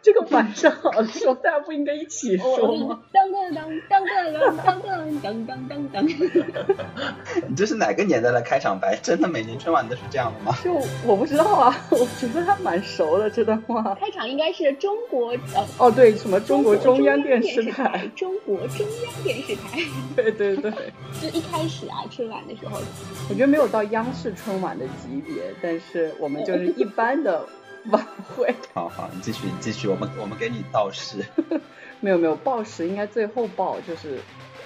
[0.00, 3.02] 这个晚上好的时候，大家不应该一起说吗？
[3.12, 6.06] 当当当当当当当当当当当。
[7.48, 8.98] 你这是哪个年代的开场白？
[9.02, 10.56] 真的每年春晚都是这样的吗？
[10.64, 10.72] 就
[11.04, 13.94] 我不知道啊， 我觉得还蛮熟的这段话。
[14.00, 18.10] 开场应该是中国呃哦对，什么中国中央电视台？
[18.16, 19.78] 中国中央电视台。
[20.16, 20.72] 对对对。
[21.20, 22.80] 就一开始啊，春晚的时候，
[23.28, 26.85] 我觉得没有到央视春晚的级别，但是我们就是一。
[26.86, 27.44] 一般的
[27.90, 28.06] 晚
[28.36, 31.24] 会， 好好，你继续，你继续，我们我们给你倒时。
[31.98, 34.20] 没有没有报时，应该最后报，就是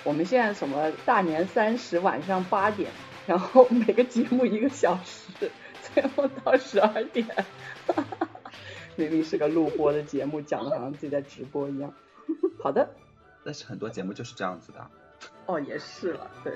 [0.05, 2.91] 我们现在什么大年三十晚上八点，
[3.27, 5.51] 然后每个节目一个小时，
[5.95, 7.27] 最后到十二点。
[8.97, 11.95] 明明是个录播的节目，讲的好像自己在直播一样。
[12.63, 12.91] 好的，
[13.43, 14.87] 但是很多节目就是这样子的。
[15.47, 16.53] 哦，也是了，对，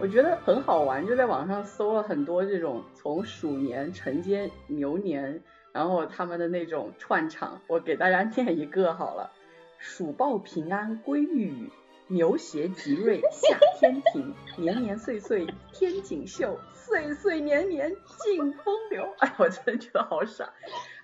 [0.00, 9.30] 我觉得很好玩，就在网上搜了很多这种从鼠年承接牛年，然后他们的那种串场，我给大家念一个好了：
[9.78, 11.70] 鼠报平安归玉宇，
[12.08, 19.08] 牛谐吉瑞夏天庭，年年岁岁天锦绣，岁岁年年尽风流。
[19.20, 20.52] 哎，我真的觉得好傻。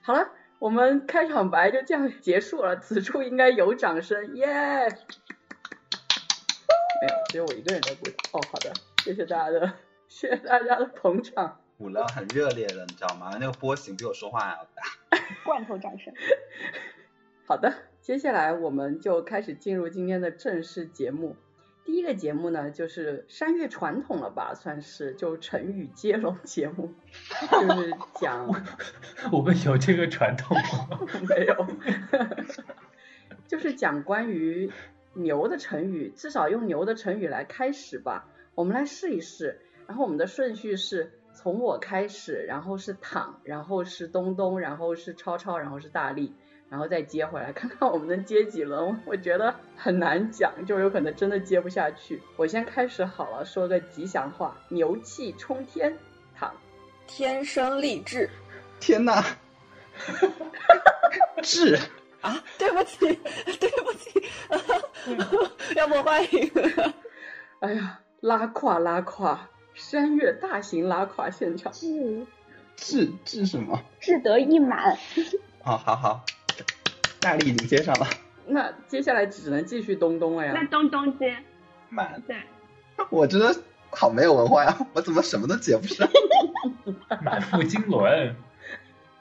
[0.03, 0.29] 好了，
[0.59, 4.89] 我们开场白就这样结束了，此处应该有掌声，耶！
[7.01, 8.15] 没有，只有我一个人在鼓掌。
[8.33, 8.73] 哦，好的，
[9.05, 9.73] 谢谢大家的，
[10.09, 11.61] 谢谢大家的捧场。
[11.77, 13.31] 鼓了很热烈的，你知道吗？
[13.41, 14.83] 那个波形比我说话还要大。
[15.45, 16.13] 罐头掌声。
[17.47, 21.37] 好的，接下来我们就开始进入今天的正式节目。
[21.85, 26.93] 第一个节目呢，就是山岳传统了吧，算是就成语接龙节目，
[27.51, 28.47] 就是讲
[29.33, 31.01] 我们有这个传统吗？
[31.27, 31.67] 没有，
[33.47, 34.71] 就是讲关于
[35.19, 38.27] 牛的成语，至少用牛的成语来开始吧。
[38.55, 46.35] 我们来试一试，然后我们的顺序是从我开始，然后是躺，然后是东东，然后是超超，然后是大力，
[46.69, 49.01] 然后再接回来，看看我们能接几轮。
[49.05, 52.23] 我觉得很难讲，就有可能真的接不下去。
[52.37, 55.97] 我先开始好了，说个吉祥话：牛气冲天，
[56.35, 56.53] 躺。
[57.07, 58.29] 天生丽质
[58.81, 59.25] 天呐！
[61.43, 61.79] 智
[62.21, 62.43] 啊！
[62.59, 62.99] 对不起，
[63.61, 64.23] 对不起，
[65.77, 66.51] 要不欢迎？
[67.61, 71.73] 哎呀，拉胯拉胯，山岳大型拉胯现场。
[71.73, 72.27] 志
[72.77, 73.81] 志志什么？
[74.01, 74.97] 志得意满。
[75.63, 76.25] 好好好，
[77.21, 78.07] 大力已经接上了，
[78.47, 80.53] 那接下来只能继续东东了呀。
[80.55, 81.37] 那东东接，
[81.89, 82.23] 满。
[82.27, 82.37] 对，
[83.11, 83.55] 我真的
[83.91, 84.77] 好没有文化呀！
[84.95, 86.09] 我怎么什么都接不上？
[87.23, 88.35] 满腹经纶，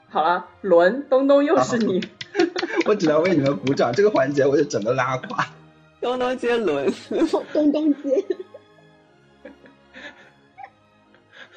[0.08, 2.00] 好了，轮东东又是你。
[2.88, 5.44] 我只能为你们鼓掌，这个环节我就整个拉垮。
[6.00, 6.90] 东东接轮，
[7.52, 8.24] 东东接。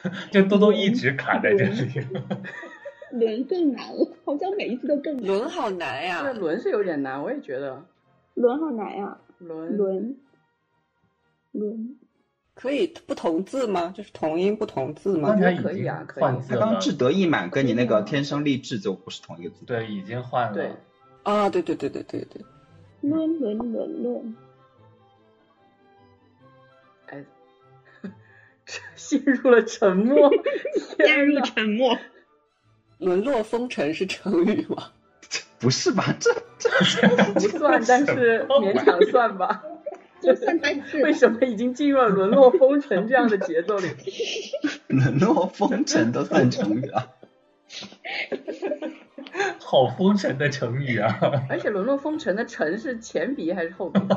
[0.29, 2.05] 就东东一直卡在这里。
[3.17, 5.25] 轮更难了，好像每一次都更难。
[5.25, 6.33] 轮好难呀这！
[6.33, 7.81] 轮是有点难，我也觉得
[8.33, 10.17] 轮好难呀，轮轮
[11.51, 11.97] 轮
[12.53, 13.93] 可以不同字吗？
[13.95, 15.39] 就是同音不同字吗刚？
[15.39, 19.65] 才已可以啊可以换字了他刚，志得意满跟你那个天生丽质就不是同一个字。
[19.65, 20.75] 对，已经换了对了。
[21.23, 22.41] 啊，对对对对对对，
[23.01, 24.35] 轮轮轮轮，
[27.07, 27.25] 哎，
[28.95, 30.31] 陷入了沉默。
[30.97, 31.97] 陷入沉默。
[32.97, 34.91] 沦落风尘是成语吗？
[35.59, 36.15] 不是吧？
[36.19, 36.31] 这
[37.33, 39.63] 不算，但是勉强算吧。
[40.21, 43.87] 就算单字为什么已经进入了沦落风尘这样的节奏里？
[44.87, 47.15] 沦落风尘都算成语了。
[49.59, 51.19] 好风尘的成语啊！
[51.49, 53.99] 而且沦落风尘的尘是前鼻还是后鼻？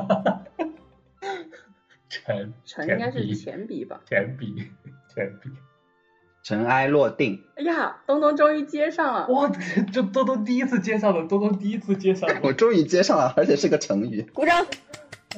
[2.09, 4.01] 尘尘应该是前鼻吧？
[4.05, 4.55] 前鼻
[5.13, 5.49] 前鼻。
[6.43, 9.27] 尘埃落定，哎呀，东东终于接上了。
[9.29, 9.51] 哇，
[9.91, 12.39] 这东东第一次接上了，东东第一次接上了。
[12.43, 14.21] 我终于接上了，而且是个成语。
[14.31, 14.65] 鼓掌！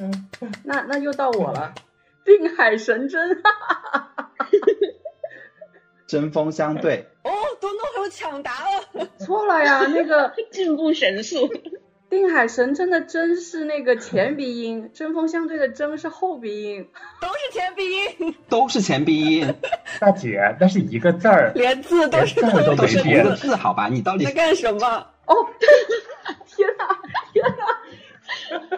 [0.00, 0.28] 嗯
[0.64, 1.74] 那那又到我了，
[2.26, 3.42] 定海神针。
[6.06, 11.48] 针锋相对，哦，东东有抢答了，错了呀， 那个进步神速。
[12.10, 16.88] 定海神针的针是那个前鼻音， 针锋相对的针是后鼻音。
[17.20, 17.84] 都是前鼻
[18.24, 19.54] 音，都是前鼻音，
[20.00, 23.88] 大姐，那是一个字儿，连字都是字儿都都是同一没变个字，好吧？
[23.92, 25.06] 你到底在干什么？
[25.26, 25.34] 哦，
[26.46, 26.98] 天哪，
[27.34, 27.44] 天
[28.70, 28.77] 哪！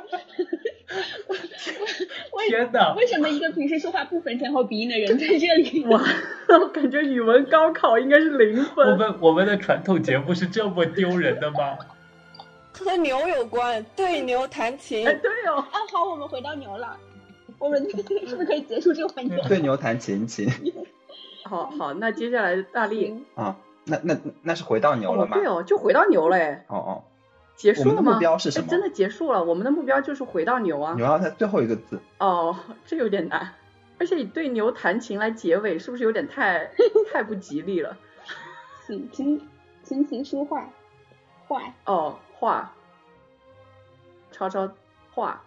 [2.49, 2.95] 天哪！
[2.97, 5.85] 为什么一个平时说话不分前后鼻音的人在这里？
[5.87, 6.01] 哇，
[6.61, 8.97] 我感觉语文高考应该是零分我。
[8.97, 11.79] 们我们的传统节目是这么丢人的吗？
[12.73, 15.13] 和牛有关，对牛弹琴哎，。
[15.15, 16.97] 对哦，啊，好，我们回到牛了。
[17.59, 19.37] 我们是不是可以结束这个环节？
[19.49, 20.49] 对牛弹琴琴
[21.45, 23.23] 好好，那接下来大力。
[23.35, 23.57] 啊？
[23.85, 27.05] 那那那是回到牛了哦，对哦，就回到牛了哎，哦哦，
[27.61, 27.99] 结束了吗？
[27.99, 31.05] 我们的目标是什么哎真的结束了，我们的目标就是回到牛啊牛。
[31.05, 32.57] 要它最后一个字，哦，
[32.87, 33.53] 这有点难，
[33.99, 36.71] 而且你对牛弹琴来结尾，是不是有点太
[37.13, 37.95] 太不吉利了？
[38.87, 39.47] 琴琴
[39.85, 40.71] 琴棋书画，
[41.47, 42.73] 画哦，画，
[44.33, 44.67] 超超
[45.13, 45.43] 画，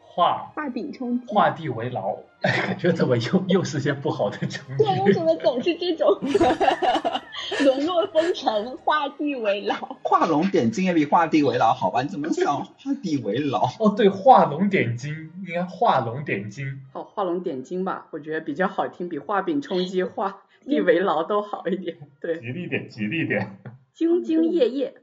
[0.00, 1.26] 画画饼充饥。
[1.32, 5.20] 画地为牢，哎，感觉怎么又又是些不好的成语对，为什？
[5.24, 6.18] 么总是这种
[7.64, 9.74] 沦落风尘，画地为牢？
[10.02, 12.02] 画龙点睛也比画地为牢好吧？
[12.02, 13.66] 你怎么想画地为牢？
[13.80, 16.82] 哦，对，画龙点睛，应该画龙点睛。
[16.92, 22.10] 好，画龙点睛吧，我觉得比较好听，比画饼充饥、 画地为牢都好一点。
[22.20, 23.58] 对，吉利点，吉利点。
[23.96, 24.94] 兢兢业业，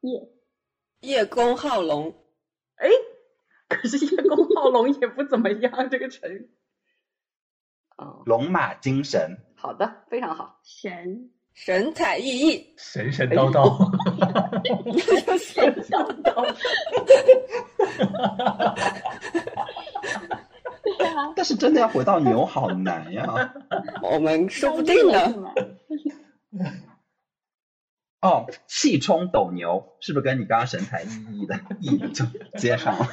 [0.00, 0.28] 业，
[1.00, 2.14] 叶公好龙，
[2.76, 2.88] 哎，
[3.68, 6.50] 可可是叶公好龙也不怎么样，这个成语。
[7.96, 10.60] 哦，龙马精神，好的，非常好。
[10.64, 13.76] 神神采奕奕，神神叨叨，
[15.38, 16.54] 神叨叨。
[20.98, 23.54] 对啊，但是真的要回到牛好难呀。
[24.02, 25.52] 我们说不定呢。
[28.20, 32.24] 哦，气冲斗牛是不是跟你刚刚神采奕奕的奕就
[32.58, 33.08] 接上了？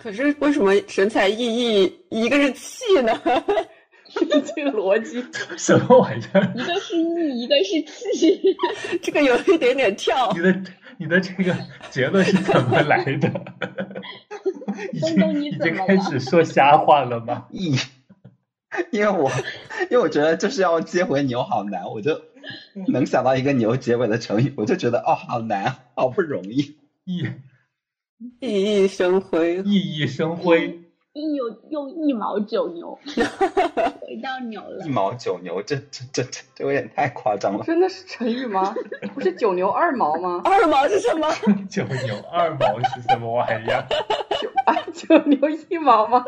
[0.00, 3.20] 可是为什么神采奕奕一个是气呢？
[4.54, 5.24] 这个逻辑，
[5.56, 6.52] 什么玩意儿？
[6.54, 7.82] 一个是义，一个是
[8.12, 8.40] 气。
[9.02, 10.40] 这个有一点点跳你。
[10.40, 10.62] 的
[10.98, 11.56] 你的这个
[11.90, 13.28] 结论是怎么来的？
[14.92, 17.46] 已东东经你已经开始说瞎话了吗？
[17.50, 17.76] 义，
[18.90, 19.30] 因为我
[19.90, 22.22] 因为我觉得就是要接回牛好难，我就
[22.88, 26.76] 能想到一个牛结尾的成语，我就觉得哦好难，好不容易。
[27.04, 27.32] 熠
[28.40, 30.80] 熠熠生辉，熠熠生辉，
[31.14, 32.98] 一有用一毛九牛，
[34.00, 34.88] 回到牛了一。
[34.88, 37.64] 毛九牛，这这这这这有点太夸张了。
[37.64, 38.74] 真的是成语吗？
[39.14, 40.40] 不是九牛二毛吗？
[40.46, 41.28] 二毛是什么？
[41.68, 43.86] 九牛二毛是什么玩意儿？
[44.40, 46.24] 九啊，九牛一毛吗？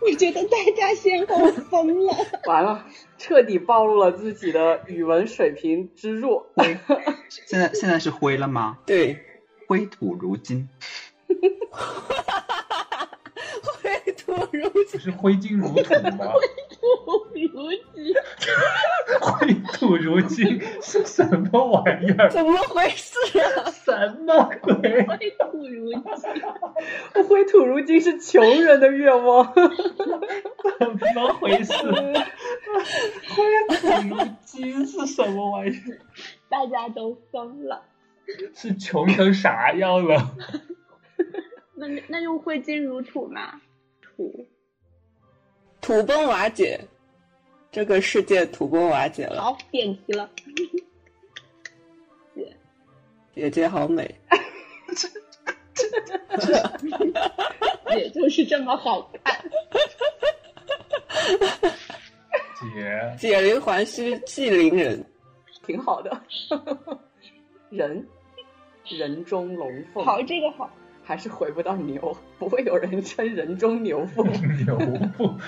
[0.00, 2.14] 我觉得大家先后疯了。
[2.46, 2.86] 完了，
[3.18, 6.46] 彻底暴露了自己的语文水平之弱。
[7.28, 8.78] 现在现在是灰了吗？
[8.86, 9.18] 对，
[9.68, 10.68] 灰土如金，
[13.62, 15.00] 灰土如不金。
[15.00, 16.32] 是灰金如土吗？
[17.34, 18.14] 如今
[19.20, 22.30] 灰土如金是什么玩意儿？
[22.30, 23.70] 怎么回事啊？
[23.70, 24.72] 什么鬼？
[25.06, 29.52] 灰土如金，灰土如金是穷人的愿望。
[29.54, 31.72] 怎么回事？
[33.34, 33.44] 灰
[33.76, 35.98] 土如金是什么玩意儿？
[36.48, 37.82] 大家都疯了。
[38.54, 40.36] 是穷成啥样了？
[41.74, 43.60] 那那用挥金如土吗？
[44.00, 44.46] 土
[45.80, 46.80] 土崩瓦解，
[47.70, 49.42] 这个世界土崩瓦解了。
[49.42, 50.30] 好，点题了。
[52.34, 52.56] 姐
[53.34, 54.14] 姐姐好美，
[57.90, 59.42] 姐就是这么好看。
[62.74, 65.04] 姐，解铃还须系铃人。
[65.66, 66.22] 挺好的。
[67.70, 68.06] 人，
[68.84, 70.04] 人中龙凤。
[70.04, 70.70] 好，这个好。
[71.04, 74.26] 还是回不到牛，不会有人称人中牛凤。
[74.64, 74.78] 牛
[75.16, 75.38] 凤，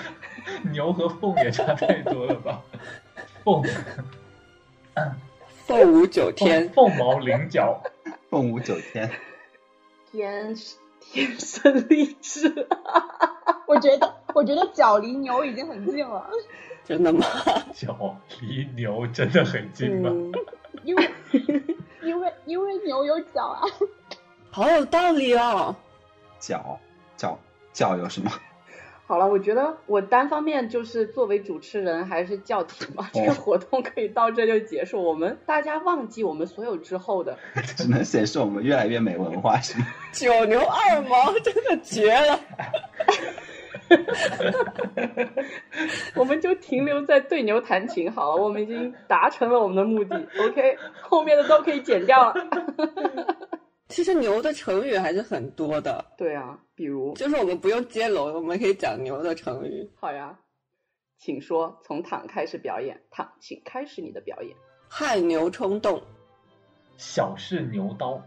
[0.71, 2.61] 牛和凤也差太多了吧？
[3.43, 3.63] 凤，
[5.65, 7.81] 凤舞九天， 凤毛麟角，
[8.29, 9.09] 凤舞九天。
[10.11, 10.55] 天
[10.99, 12.67] 天生丽质，
[13.67, 16.27] 我觉得，我觉得脚离牛已经很近了，
[16.83, 17.25] 真的吗？
[17.73, 20.09] 脚离牛真的很近吗？
[20.11, 20.31] 嗯，
[20.83, 21.09] 因为
[22.01, 23.61] 因为因为牛有脚啊。
[24.55, 25.75] 好有道理哦。
[26.39, 26.79] 脚
[27.17, 27.37] 脚
[27.73, 28.31] 脚有什么？
[29.05, 35.03] 好了，我觉得我单方面就是作为主持人还是叫停吧，这个活动可以到这就结束。
[35.03, 37.37] 我们大家忘记我们所有之后的，
[37.75, 39.85] 只能显示我们越来越没文化，是吗？
[40.13, 42.39] 九牛二毛 真的绝了。
[46.15, 50.15] 我们就停留在对牛弹琴好了，我们已经达成了我们的目的。
[50.39, 52.35] OK，后面的都可以剪掉了。
[53.87, 59.89] 其实牛的成语还是很多的，对啊，比如，就是我们不用接龙，我们可以讲牛的成语。
[59.95, 60.39] 好呀，
[61.19, 64.55] 请说，从躺开始表演，躺，请开始你的表演。
[64.89, 66.01] 汗牛充栋，
[66.97, 68.21] 小试牛刀，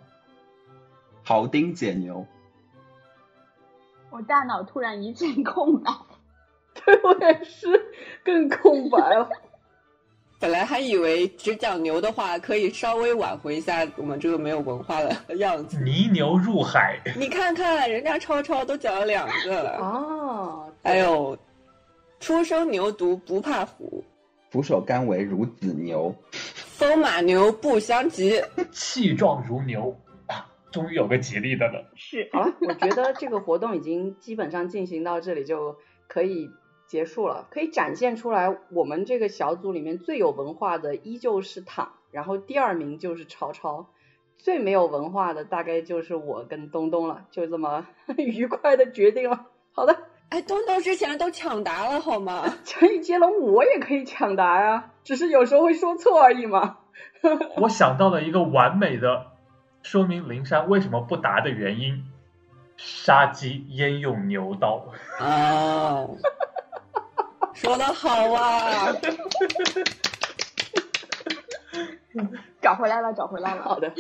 [1.25, 2.25] 庖丁解牛，
[4.11, 5.93] 我大脑突然一片空白。
[6.85, 7.67] 对我也是，
[8.25, 9.29] 更空白了。
[10.41, 15.81] 本来还以为只讲牛的话，可以稍微挽回一下我们这个没有文化的样子。
[15.81, 19.79] 泥牛入海， 你看看，人家超超都讲了两个了。
[19.79, 21.37] 哦，还有，
[22.21, 24.05] 初生牛犊不怕虎，
[24.49, 26.15] 俯首甘为孺子牛。
[26.31, 28.41] 风马牛不相及。
[28.71, 29.93] 气壮如牛
[30.29, 30.47] 啊！
[30.71, 31.85] 终于有个吉利的了。
[31.97, 35.77] 是，好了，我觉得这个活动已经基本上进行到这里就
[36.07, 36.49] 可以
[36.89, 43.87] 结束了，可以展现出来我们这个小组里面最有文化的依旧是躺，然后第二名就是超超，
[44.39, 47.87] 最没有文化的大概就是我跟东东了，就这么
[48.17, 49.47] 愉快的决定了。
[49.73, 49.97] 好的，
[50.31, 52.55] 哎，东东之前都抢答了好吗？
[52.65, 56.79] 成语接龙我也可以抢答呀，只是有时候会说错而已嘛。
[57.59, 59.27] 我想到了一个完美的
[59.83, 62.05] 说明灵山为什么不答的原因：
[62.77, 64.87] 杀鸡焉用牛刀？
[65.19, 66.07] 啊，
[67.61, 68.95] 说的好啊！
[72.63, 73.63] 找回来了，找回来了。
[73.63, 73.93] 好的，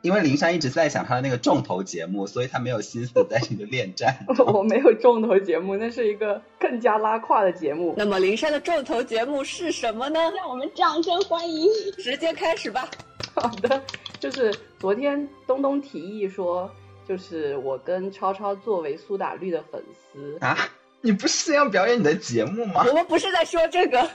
[0.00, 4.24] 因为林珊一直在想她的那个重头节目，所以她没有心思在这个恋战。
[4.54, 7.94] 我没有重头节目，那是一个更加拉胯的节目。
[7.96, 10.18] 那么林珊的重头节目是什么呢？
[10.34, 11.68] 让我们掌声欢迎！
[11.98, 12.88] 直接开始吧。
[13.34, 13.82] 好的，
[14.18, 16.70] 就是昨天东东提议说，
[17.06, 20.56] 就是我跟超超作为苏打绿的粉丝啊，
[21.00, 22.84] 你不是要表演你的节目吗？
[22.88, 24.08] 我们不是在说这个。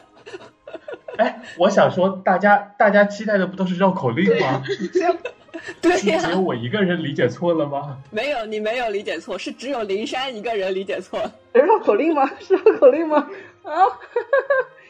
[1.18, 4.64] 哎，我想说，大家大家期待的不都是绕口令吗？
[4.94, 5.16] 这样。
[5.82, 7.98] 对呀，只有我一个人理解错了吗？
[8.10, 11.20] 没有，你没有理解错，是只有林珊一个人理解错。
[11.54, 12.30] 绕口令吗？
[12.40, 13.30] 是绕口令吗？
[13.64, 13.72] 啊，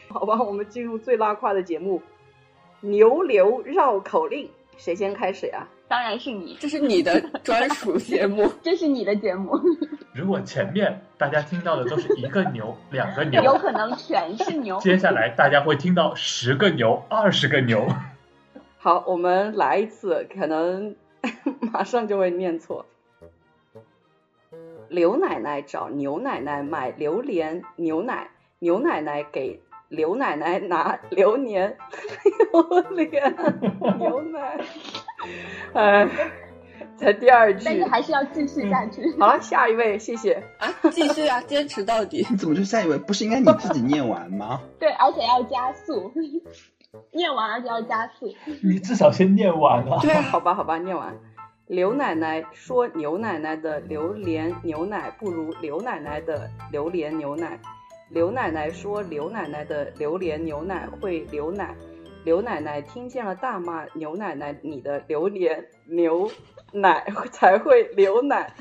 [0.08, 2.00] 好吧，我们进入最拉胯的节目——
[2.80, 4.48] 牛流绕口令。
[4.78, 5.68] 谁先开始呀？
[5.92, 9.60] 当然是你，这是你的专属 节目，这是你的节目。
[10.14, 14.78] 如果前面大家听到的都是一个牛、两个牛，有可能全是牛。
[14.78, 17.86] 接下来大家会听到十个牛、二十个牛。
[18.78, 20.96] 好，我们来一次，可能
[21.60, 22.86] 马上就会念错。
[24.88, 28.30] 刘奶奶找牛奶奶买榴莲牛奶，
[28.60, 31.76] 牛奶奶给刘奶奶拿榴莲
[32.50, 33.36] 榴莲
[33.98, 34.58] 牛奶。
[35.74, 36.08] 哎，
[36.96, 39.02] 在第二句，但是还是要继续下去。
[39.18, 42.26] 好了，下一位，谢谢啊， 继续啊，坚持到底。
[42.30, 42.98] 你怎么就下一位？
[42.98, 44.60] 不是应该你自己念完吗？
[44.78, 46.12] 对，而且要加速。
[47.10, 49.98] 念完而且要加速，你至少先念完啊。
[50.02, 51.14] 对，好吧，好吧，念完。
[51.66, 57.58] 刘奶奶说：“牛奶奶的榴莲牛奶不如刘奶奶的榴莲牛奶。”
[58.10, 61.74] 刘奶奶说：“刘奶奶的榴莲牛奶会流奶。”
[62.24, 66.30] 刘奶奶听见了，大骂：“牛奶奶，你的榴莲牛
[66.72, 68.52] 奶 才会流奶。”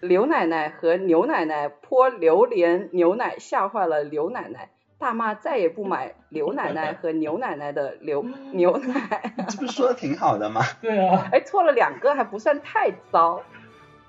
[0.00, 4.70] 刘奶奶和牛奶奶泼榴莲牛奶，吓坏了刘奶奶。
[4.98, 9.34] 大妈再也不买刘奶奶和牛奶奶的牛 牛奶。
[9.48, 10.62] 这不是说的挺好的吗？
[10.80, 11.28] 对啊。
[11.32, 13.42] 哎，错了两个还不算太糟，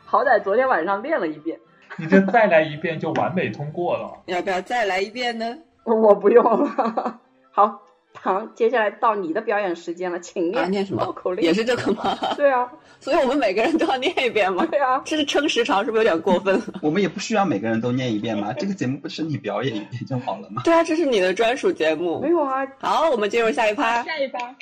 [0.05, 1.59] 好歹昨天晚上练了一遍。
[1.97, 4.21] 你这再来一遍就完美通过了。
[4.27, 5.57] 要不要再来一遍呢？
[5.83, 7.19] 我不用了。
[7.51, 7.81] 好。
[8.27, 11.45] 好，接下来到你的表演时间了，请念什么绕口令？
[11.45, 12.13] 也是这个吗？
[12.35, 12.69] 对啊，
[12.99, 14.65] 所以我们每个人都要念一遍吗？
[14.69, 16.65] 对啊，这是撑时长，是不是有点过分了？
[16.81, 18.51] 我们也不需要每个人都念一遍吗？
[18.51, 20.61] 这个节目不是你表演一遍就好了吗？
[20.65, 22.19] 对啊，这是你的专属节目。
[22.19, 22.67] 没有啊。
[22.79, 24.03] 好，我们进入下一趴。
[24.03, 24.53] 下一趴。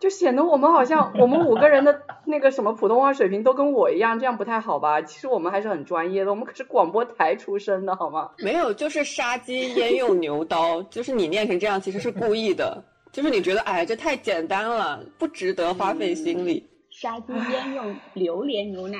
[0.00, 5.02] 就显得我们好像我们五个人的 那个什么普通话水平都跟我一样，这样不太好吧？
[5.02, 8.30] 其实我们还是很专业的，我们可是广播台出身的，好吗？
[8.38, 12.82] 没有，就是杀鸡焉用牛刀， 就是你念成这样其实是故意的，
[13.12, 16.66] 就是你觉得哎这太简单了，不值得花费心力。
[16.90, 18.98] 杀鸡焉用 榴莲牛奶？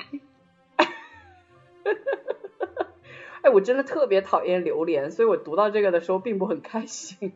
[3.42, 7.32] 哎，我真的特别讨厌榴莲，所以我读到这个的时候并不很开心。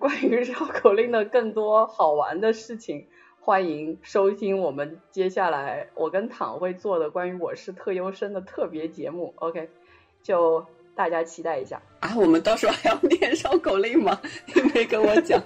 [0.00, 3.06] 关于绕口令的更多好玩的事情，
[3.38, 9.34] 欢迎收听我们接下来我跟躺会做的关于我是特优生的特别节目。
[9.36, 9.68] OK，
[10.22, 12.16] 就大家期待一下啊！
[12.16, 14.18] 我们到时候还要念绕口令吗？
[14.54, 15.38] 你没跟我讲。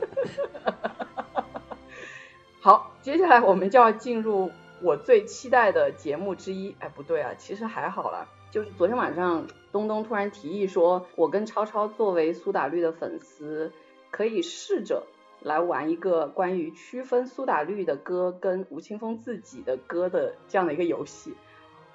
[2.62, 6.76] 好，接下来我们就要进入我最期待的节目之一。
[6.78, 8.24] 哎，不对啊，其实还好啦。
[8.52, 13.72] 就是昨天晚上东东突然提议说，我跟超超作为苏打绿的粉丝。
[14.14, 15.02] 可以试着
[15.40, 21.34] 来玩一个关于区分苏打绿的歌跟吴青峰自己的歌的这样的一个游戏，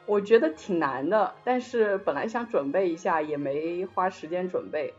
[0.05, 4.93] 我觉得挺难的，但是本来想准备一下，也没花时间准备，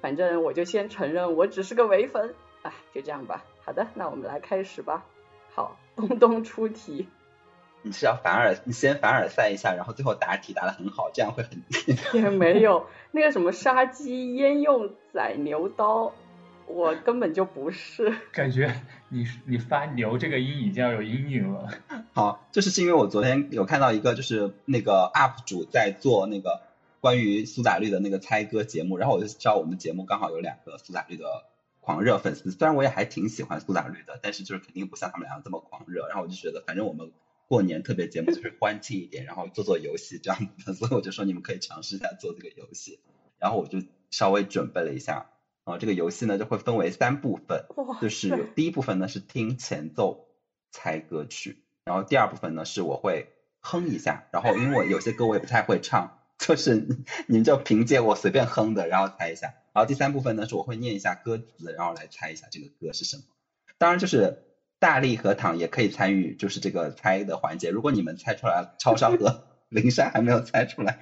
[0.00, 2.32] 反正我就先承认我只是个唯粉，
[2.62, 3.44] 哎，就这样吧。
[3.64, 5.04] 好的，那我们来开始吧。
[5.52, 7.08] 好，东东出题。
[7.82, 11.60] 你是要凡尔，你先凡尔赛一下，然后最后答题答的很好，这样会很。
[12.14, 16.12] 也没有那个什么杀鸡焉用宰牛刀。
[16.74, 21.68] 我根本就不是， 感觉你你发牛这个音已经要有阴影了。
[22.12, 26.62] 好，就是是因为我昨天有看到一个，就是那个 UP 主在做那个
[27.00, 31.24] 关于苏打绿的那个猜歌节目，然后我就知道我们节目刚好有两个苏打绿的
[31.80, 36.06] 狂热粉丝，虽然我也还挺喜欢苏打绿的，但是就是肯定不像他们两个这么狂热。
[36.08, 37.10] 然后我就觉得，反正我们
[37.48, 42.98] 过年特别节目就是欢庆一点，然后做做游戏这样子，所以我就说你们可以尝试一下做这个游戏。
[43.38, 45.26] 然后我就稍微准备了一下。
[45.64, 47.64] 啊，这个游戏呢就会分为三部分，
[48.00, 50.20] 就是第一部分呢是听前奏
[50.70, 53.28] 猜歌曲，然后第二部分呢是我会
[53.60, 56.74] 哼一下，然后因为我有些歌我也不太会唱，就是
[57.28, 59.54] 你们就凭借我随便哼的，然后猜一下。
[59.72, 63.22] 然后第三部分呢是我会念一下歌词，然后来猜一下这个歌是什么。
[63.78, 64.42] 当然就是
[64.78, 67.70] 大力和躺也可以参与，就是这个猜的环节。
[67.70, 69.40] 如果你们猜出来，超超和
[69.70, 70.98] 灵山还没有猜出来。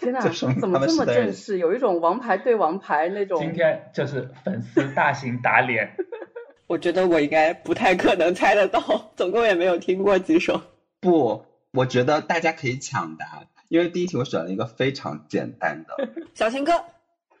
[0.00, 0.20] 天 呐，
[0.58, 1.58] 怎么这么正式？
[1.58, 3.38] 有一种王牌对王牌那种。
[3.40, 5.94] 今天就是粉丝大型打脸。
[6.66, 8.80] 我觉得我应该不太可能猜得到，
[9.16, 10.60] 总共也没有听过几首。
[11.00, 16.08] 不，我觉得大家可以抢答，因为第一题我选了一个非常简单的。
[16.34, 16.72] 小情歌，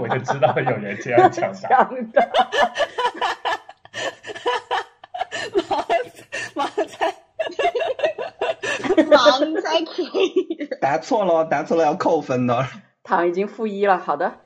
[0.00, 1.68] 我就知道有人这样抢答。
[1.68, 2.26] 抢答，
[5.68, 5.84] 盲
[6.54, 7.14] 盲猜，
[8.96, 10.68] 盲猜可以。
[10.80, 12.66] 答错了，答错了要扣分的。
[13.02, 14.40] 糖已经负一了，好的，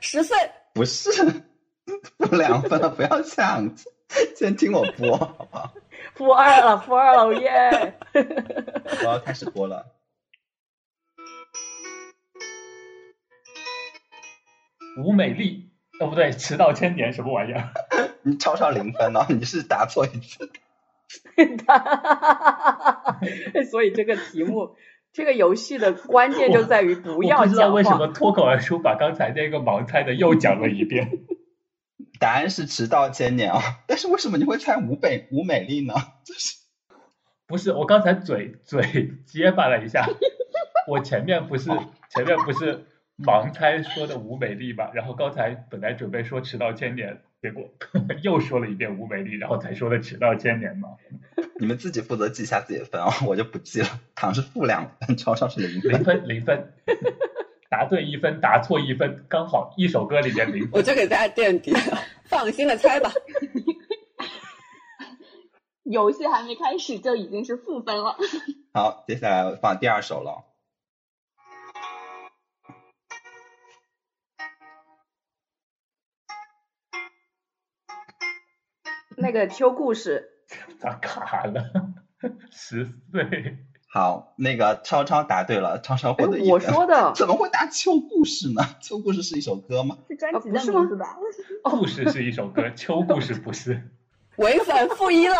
[0.00, 0.36] 十岁，
[0.74, 1.10] 不是，
[2.18, 3.92] 负两分了，不要这样子，
[4.36, 5.72] 先听我播，好不好？
[6.14, 7.98] 负二了，负二了，耶！
[9.02, 9.86] 我要开始播了。
[14.98, 17.70] 吴美丽，哦不对，迟到千年什么玩意儿？
[18.22, 20.50] 你超超零分哦，你是答错一次。
[23.70, 24.76] 所以这个题目，
[25.12, 28.08] 这个游戏的关键就在于不我要不知道为什么。
[28.08, 31.10] 脱口而出把刚才那个盲猜的又讲了一遍。
[32.20, 35.94] 答案是迟到千年啊，但是为什么你会猜吴北吴美丽呢？
[36.24, 36.58] 就是
[37.46, 40.06] 不是，我刚才嘴嘴结巴了一下，
[40.86, 41.70] 我前面不是
[42.10, 42.84] 前面不是
[43.16, 47.70] 盲猜说的吴美丽嘛，然后刚才本来准备说迟到千年，结果
[48.22, 50.90] 又说了一遍吴美丽，然后才说的迟到千年嘛，
[51.58, 53.88] 你们自己负责记一下自己的分哦，我就不记了。
[54.14, 56.04] 糖是负两分，超超是零零分。
[56.04, 56.74] 分零分，
[57.70, 60.70] 答对一分，答错一分，刚好一首歌里面零分。
[60.74, 61.72] 我就给大家垫底，
[62.24, 63.10] 放心的猜吧。
[65.84, 68.16] 游戏还没开始就已经是负分了。
[68.74, 70.44] 好，接下来放第二首了。
[79.16, 80.30] 那个秋故事，
[80.78, 81.64] 咋卡了？
[82.50, 83.58] 十岁，
[83.88, 86.50] 好，那个超超答对了，超超哎获得一，分。
[86.50, 88.62] 我说的 怎么会答《秋故事》呢？
[88.86, 89.96] 《秋故事》是一首歌吗？
[90.08, 91.16] 是专辑的名字吧？
[91.64, 93.82] 故事是一首歌，秋故事不是。
[94.36, 95.34] 违反负一了。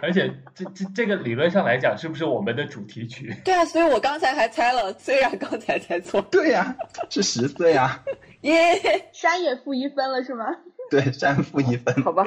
[0.00, 3.34] 而且这这这个理论上来讲，是不是我们的主题曲？
[3.44, 6.76] 对啊，所以我刚才还猜了，虽然刚才猜错，对呀、
[7.10, 8.04] 是十岁啊。
[8.42, 10.46] 耶、山也负一分了是吗？
[10.90, 11.94] 对，占负一分。
[12.02, 12.26] 好吧，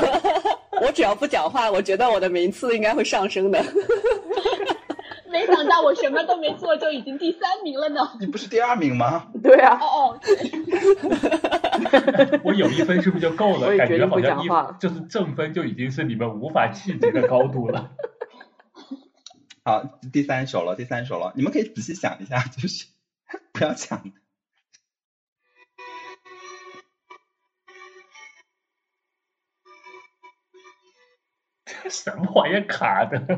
[0.82, 3.62] 我只要不讲话，我觉得我的名次应该会上升的。
[5.30, 8.00] 没想到我什么都没做就已经第三名了呢。
[8.20, 9.26] 你不是第二名吗？
[9.42, 10.36] 对啊，哦哦，对，
[12.44, 13.76] 我有一分是不是就够了？
[13.76, 17.90] 感觉好像一就是正分就已经是你们无法企及的高度了。
[19.64, 19.82] 好，
[20.12, 22.86] 第三首了，第三首了，你们可以仔细想一下，就是
[23.52, 24.04] 不要抢。
[31.90, 33.18] 什么玩意儿卡的？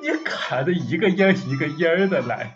[0.00, 2.54] 你卡的一个音儿一个音儿的来，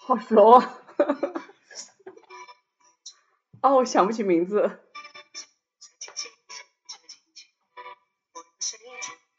[0.00, 0.78] 好熟啊！
[3.62, 4.80] 哦，我想不起名字。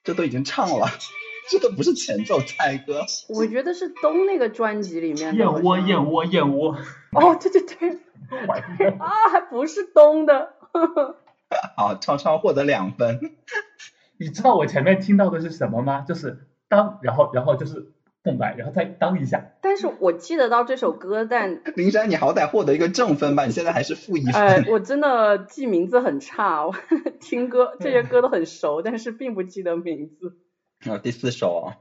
[0.03, 0.87] 这都已经唱了，
[1.49, 3.01] 这个不是前奏猜歌。
[3.29, 5.43] 我觉得是东那个专辑里面的。
[5.43, 6.75] 燕窝燕窝燕窝，
[7.11, 7.99] 哦，对对对？
[8.99, 10.53] 啊，还不是东的。
[11.77, 13.19] 好，超超获得两分。
[14.17, 16.03] 你知道我前面听到的是什么吗？
[16.07, 17.91] 就是当，然后然后就是
[18.23, 19.51] 空白，然后再当一下。
[19.61, 24.33] 但是我记得到这首歌，但林珊，你好歹获得一个正分吧，你现在还是负一分。
[24.33, 26.73] 呃，我真的记名字很差，我
[27.19, 30.37] 听歌这些歌都很熟，但是并不记得名字。
[30.85, 31.77] 然后第四首啊，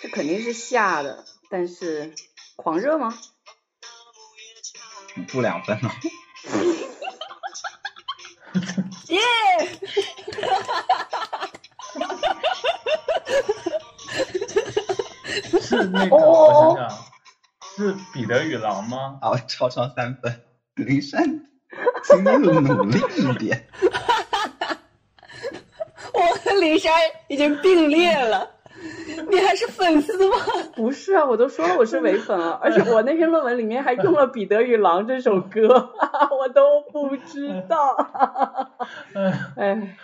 [0.00, 2.14] 这肯定是下的，但是
[2.56, 3.12] 狂热吗？
[5.30, 5.92] 不两分了。
[9.08, 9.20] 耶、
[15.68, 16.98] 是那个，哦我想想，
[17.76, 19.18] 是彼得与狼吗？
[19.20, 20.40] 好，超超三分。
[20.74, 21.22] 林珊，
[22.04, 23.66] 请你努力一点。
[26.14, 26.92] 我和林珊
[27.28, 28.48] 已经并列了，
[29.30, 30.36] 你还是粉丝吗？
[30.74, 35.68] 不是啊，我都说了我是唯粉了，而且我那篇论文里面还用了《彼得与狼》这首歌，
[36.38, 37.96] 我都不知道。
[39.56, 39.96] 哎，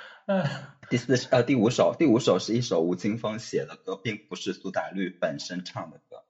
[0.91, 6.24] 第四呃第五首，第五首是一首吴青峰写的歌，并不是苏打绿本身唱的歌。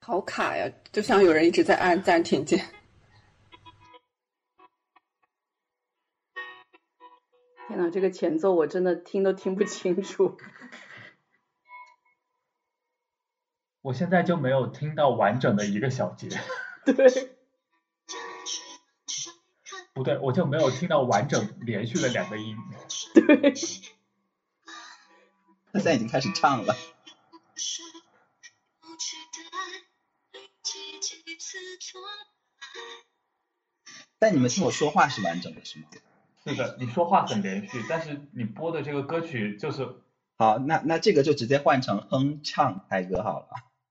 [0.00, 2.58] 好卡呀，就像有人一直在按暂停键。
[7.68, 10.36] 天呐，这个前奏我真的听都听不清楚。
[13.82, 16.28] 我现在就没有听到完整的一个小节。
[16.84, 16.94] 对。
[19.92, 22.56] 不对，我就没有听到完整连续的两个音。
[23.14, 23.52] 对。
[25.72, 26.74] 他现在已经开始唱了。
[34.18, 35.86] 但你们听我说话是完整的，是吗？
[36.44, 40.02] 是的，你说话很连续，但是你播的这个歌曲就是……
[40.36, 43.48] 好，那那这个就直接换成哼唱猜歌好了，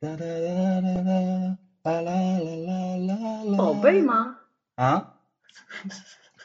[0.00, 3.14] 哒哒哒哒，啦啦啦啦
[3.44, 3.56] 啦。
[3.56, 4.36] 宝贝吗？
[4.74, 5.14] 啊？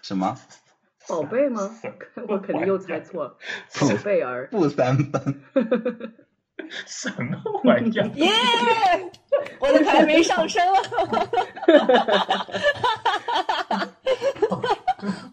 [0.02, 0.38] 什么？
[1.08, 1.70] 宝贝吗？
[2.30, 3.38] 我肯定又猜错了。
[3.80, 4.48] 宝贝儿。
[4.52, 5.44] 负三分。
[6.86, 8.08] 什么玩意儿？
[8.16, 8.30] 耶！
[9.60, 10.80] 我的排名上升了，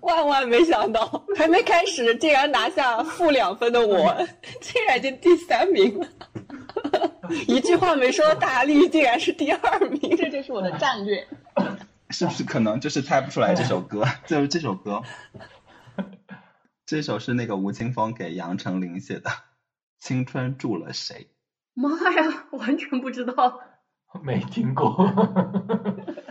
[0.01, 4.17] 万万没想到，还没开始，竟然拿下负两分的我，
[4.61, 6.09] 竟然已经第三名了。
[7.49, 11.27] 一句话没说，大力竟然是第二名，这就是我的战略。
[12.11, 14.05] 是不是可能就是猜不出来这首歌？
[14.27, 15.03] 就 是这首歌，
[16.87, 19.31] 这首是那个吴青峰给杨丞琳写的。
[19.99, 21.29] 青春住了谁？
[21.75, 23.61] 妈呀，完全不知道，
[24.23, 25.05] 没听过。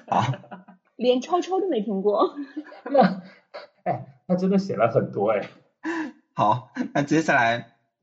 [0.08, 0.32] 啊，
[0.96, 2.36] 连超超都没听过。
[2.86, 3.22] 那，
[3.84, 5.50] 哎，他真的写了很多哎。
[6.34, 7.75] 好，那接下来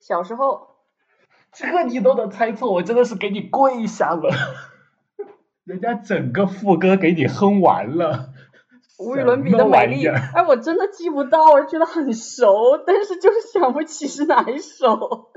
[0.00, 0.68] 小时候。
[1.52, 4.30] 这个你都能猜错，我真的是给你跪下了。
[5.64, 8.30] 人家整个副歌给你哼完了。
[9.00, 15.32] 无与伦比的美丽，哎，我真的记不到，我觉得很熟，但是就是想不起是哪一首。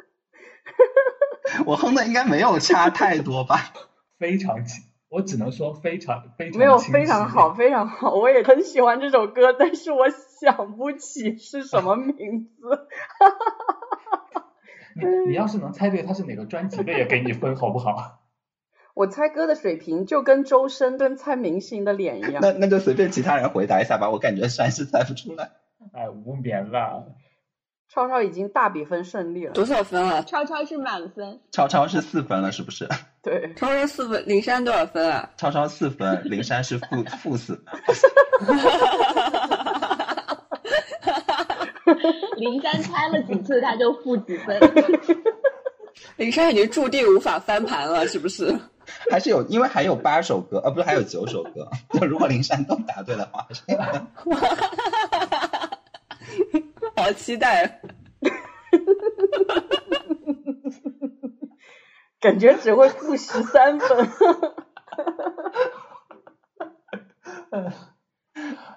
[1.66, 3.58] 我哼的应该没有差太多吧？
[4.20, 10.10] 非常清，我只能说非常非常没有非常好，非常好，我也很喜欢这首歌，但是我
[10.44, 12.68] 想不起是什么名字。
[12.70, 13.76] 哈哈哈
[14.12, 14.46] 哈哈。
[14.96, 18.20] 你你要是能猜对他是哪个专辑的，也给你分好不好？
[18.94, 22.40] 我猜歌的水平就跟周深跟猜明星的脸一样。
[22.42, 25.52] 那那就随便其他人回答一下吧，我感觉算是猜不出来。
[25.94, 27.06] 哎，无眠了。
[27.90, 29.54] 超超已经大比分胜利了。
[29.54, 30.24] 多少分了？
[30.24, 31.40] 超超是满分。
[31.52, 32.88] 超超是四分了，是不是？
[33.24, 33.54] 对。
[33.56, 35.30] 超超四分，灵山多少分啊？
[35.38, 37.66] 超超四分，灵山是负负四分。
[42.38, 44.60] 灵山猜了几次他就负几分，
[46.18, 48.58] 林珊已经注定无法翻盘了，是不是？
[49.10, 53.48] 还是有，因为还有八首歌，呃，不是还有九首歌，就如果林珊都答对的话，
[56.96, 57.82] 好期待，
[62.20, 64.10] 感觉只会负十三分。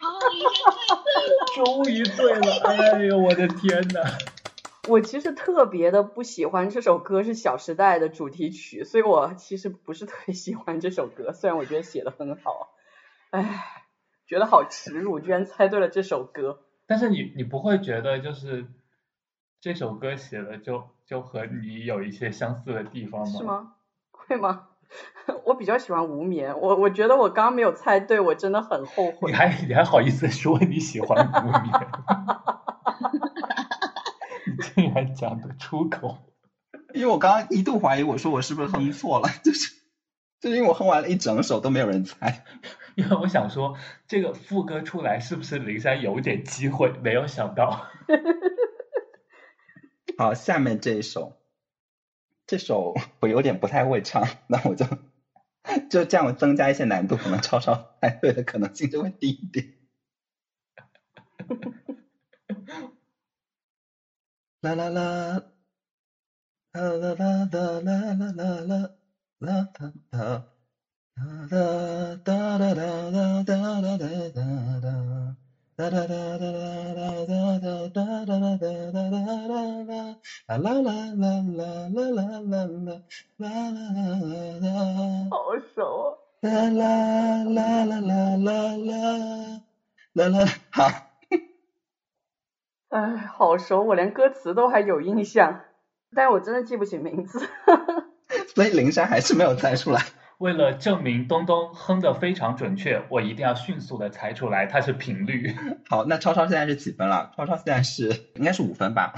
[1.54, 4.00] 终于对了，哎呦我的天呐。
[4.88, 12.72] 我其实特别的不喜欢这首歌是《小时代》的主题曲，所以我其实不是特别喜欢这首歌，虽然我觉得写的很好，
[13.30, 13.84] 哎，
[14.26, 16.62] 觉得好耻辱，居然猜对了这首歌。
[16.86, 18.66] 但是你你不会觉得就是
[19.60, 23.38] 这首歌写的就就和你有一些相似的地方吗？
[23.38, 23.74] 是吗？
[24.10, 24.69] 会吗？
[25.44, 29.30] 我比较喜欢无眠，我我觉得我刚刚没有猜对，我真的很后悔。
[29.30, 31.72] 你还你还好意思说你喜欢无眠？
[34.46, 36.18] 你竟然讲得出口！
[36.94, 39.74] 因为我刚刚一度怀疑，我说我是不是哼错了，就是
[40.40, 42.44] 就是因为我哼完了一整首都没有人猜。
[42.96, 43.76] 因为我想说
[44.08, 46.90] 这个副歌出来是不是林珊有点机会？
[47.02, 47.86] 没有想到。
[50.18, 51.36] 好，下面这一首。
[52.46, 54.84] 这首我有点不太会唱，那我就
[55.90, 59.66] 就这样增加一些难度，可能超超猜对的可能性就会低一点。
[64.62, 65.42] 啦啦啦，
[66.72, 68.88] 啦啦啦啦啦啦啦啦啦
[69.40, 69.68] 啦
[72.20, 73.98] 啦啦啦啦啦
[74.34, 75.39] 啦啦啦。
[75.80, 79.08] 哒哒哒哒哒哒哒哒哒哒哒哒
[79.88, 83.48] 哒啦啦啦啦啦啦啦啦啦啦啦
[84.60, 84.68] 啦，
[85.30, 86.20] 好熟。
[86.42, 88.92] 啦啦啦啦啦啦啦
[90.12, 90.84] 啦啦，好。
[92.90, 95.62] 哎，好熟，我连歌词都还有印象，
[96.14, 97.40] 但是我真的记不起名字。
[98.54, 100.02] 所以灵山还是没有猜出来。
[100.40, 105.54] 为了证明东东哼的非常准确，我一定要迅速的猜出来它是频率。
[105.86, 107.30] 好，那超超现在是几分了？
[107.36, 109.12] 超超现在是应该是五分吧？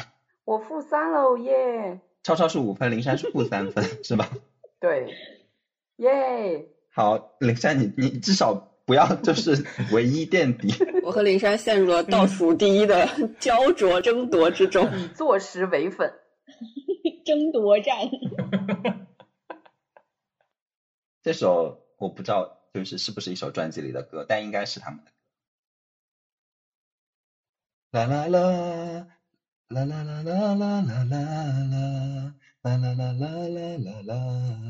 [0.44, 2.00] 我负三喽耶！
[2.24, 4.28] 超超是五分，灵山是负三分，是吧？
[4.80, 5.06] 对，
[5.98, 6.66] 耶！
[6.92, 8.52] 好，灵山你你至少
[8.84, 10.74] 不要就是唯一垫底。
[11.06, 13.08] 我和灵山陷入了倒数第一的
[13.38, 16.12] 焦灼争夺之中，以坐实为粉，
[17.24, 17.94] 争夺战。
[21.22, 25.12] 这首我不知道，就是是不是一首专辑里的歌，但应该是他们的。
[27.92, 29.06] 啦啦啦，
[29.68, 34.14] 啦啦啦啦啦啦啦啦，啦啦啦啦啦啦啦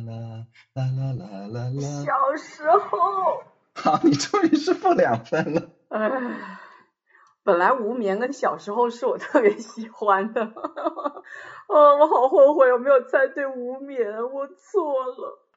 [0.04, 2.04] 啦，啦啦啦啦啦。
[2.04, 3.44] 小时候。
[3.74, 5.70] 好，你终于是负两分了。
[5.88, 6.10] 唉，
[7.42, 10.52] 本来无眠跟小时候是我特别喜欢的，啊，
[11.98, 15.41] 我好后悔我没有猜对无眠，我错了。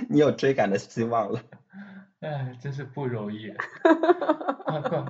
[0.08, 1.42] 你有追赶的希望了，
[2.20, 3.52] 哎，真是不容易，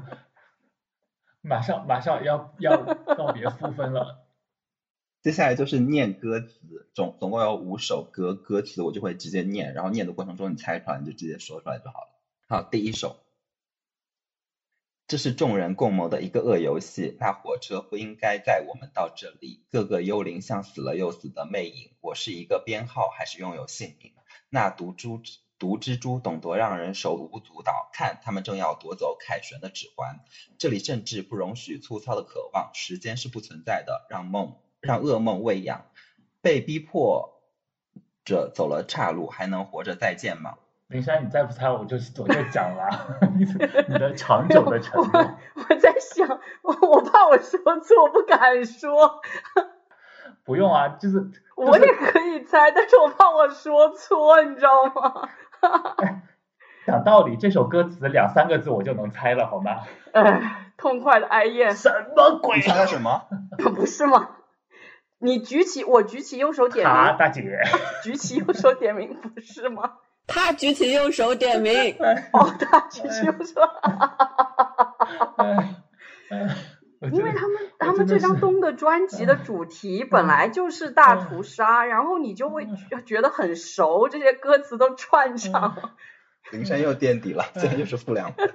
[1.43, 2.83] 马上马上要要
[3.17, 4.27] 告别负分了。
[5.23, 12.09] 接下来就是念歌词，总总共有五首歌，歌词我就会直接念，然后念的过程中你猜出来你就直接说出来就好了。
[12.49, 13.17] 好，第一首，
[15.07, 24.13] 这是众人共谋的一个恶游戏，那火车不应该载我们到这里，各个幽灵像死了又死的魅影，我是一个编号还是拥有姓名？
[24.51, 25.23] 那毒蛛
[25.59, 30.21] 毒蜘蛛懂得让人手舞足蹈，看他们正要夺走凯旋的指环。
[30.59, 35.87] 这里甚至不容许粗糙的渴望，时间是不存在的，让梦让噩梦喂养。
[36.43, 37.43] 被逼迫
[38.25, 40.57] 着走了岔路，还能活着再见吗？
[40.89, 43.45] 林珊，你再不猜我就我就讲了， 你
[43.99, 45.21] 的长久的承诺。
[45.55, 46.27] 我在想，
[46.63, 49.21] 我怕我说错，我不敢说。
[50.51, 51.31] 不用啊，就是。
[51.55, 55.29] 我也可以猜，但是我怕我说错，你知道吗？
[56.85, 59.83] 讲道理，这首歌词两三个字我就能猜了，好吗？
[60.13, 61.71] 哎，痛快的哀咽。
[61.77, 62.57] 什么鬼？
[62.57, 63.29] 你猜的什么？
[63.77, 64.31] 不是吗？
[65.21, 66.93] 你举起，我举起右手点名。
[66.97, 67.43] 啊，大姐。
[68.03, 69.93] 举起右手点名，不是吗？
[70.27, 71.97] 他举起右手点名。
[72.33, 73.61] 哦，他举起右手。
[77.01, 82.67] 因为他们他们这张东的专辑的主题本来就是大屠杀，然后你就会
[83.07, 85.95] 觉得很熟，这些歌词都串上。
[86.53, 88.51] 林珊又垫底了，现在又是负两分。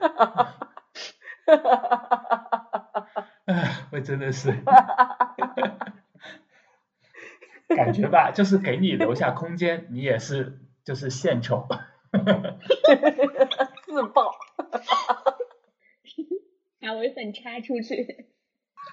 [3.46, 4.52] 哎，我真的是，
[7.76, 11.68] 感觉吧，就是给你留下空间，你也是就是献丑。
[13.86, 14.32] 自爆。
[16.82, 18.28] 把微粉插出去。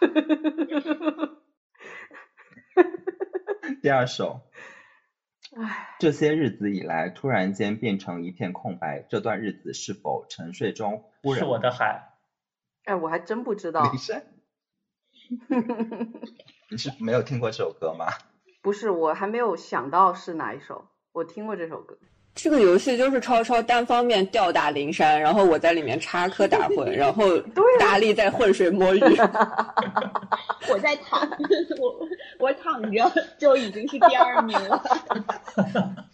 [3.82, 4.40] 第二首，
[5.56, 9.04] 唉，这些日子以来，突然间变成一片空白。
[9.08, 11.38] 这段日子是否沉睡中忽然？
[11.40, 12.12] 是我的海，
[12.84, 13.90] 哎，我还真不知道
[16.70, 18.06] 你是没有听过这首歌吗？
[18.62, 20.88] 不是，我还没有想到是哪一首。
[21.12, 21.98] 我听过这首歌。
[22.34, 27.38] 这个游戏就是超超单方面吊打灵山，然后我在里面插科打诨， 然后
[27.78, 29.00] 大力在浑水摸鱼。
[30.68, 31.20] 我在躺，
[31.78, 34.82] 我我躺着就已经是第二名了。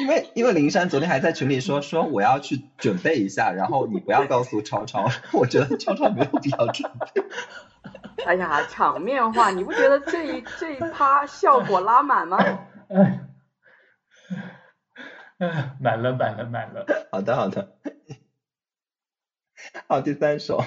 [0.00, 7.22] 因为因为灵山昨天还在群里说说我要去准备一下，然后你不要告诉超超，我觉得超超没有必要准备。
[8.26, 12.38] 哎呀，场面话，你不觉得这一这一趴效果拉满吗？
[15.80, 17.68] 满了满了满了，好的 好的，
[19.86, 20.60] 好 第三首，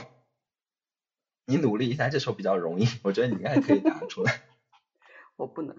[1.45, 4.41] 你努力一下，这首比较容易，我觉得你应该可以答出来。
[5.35, 5.75] 我不能。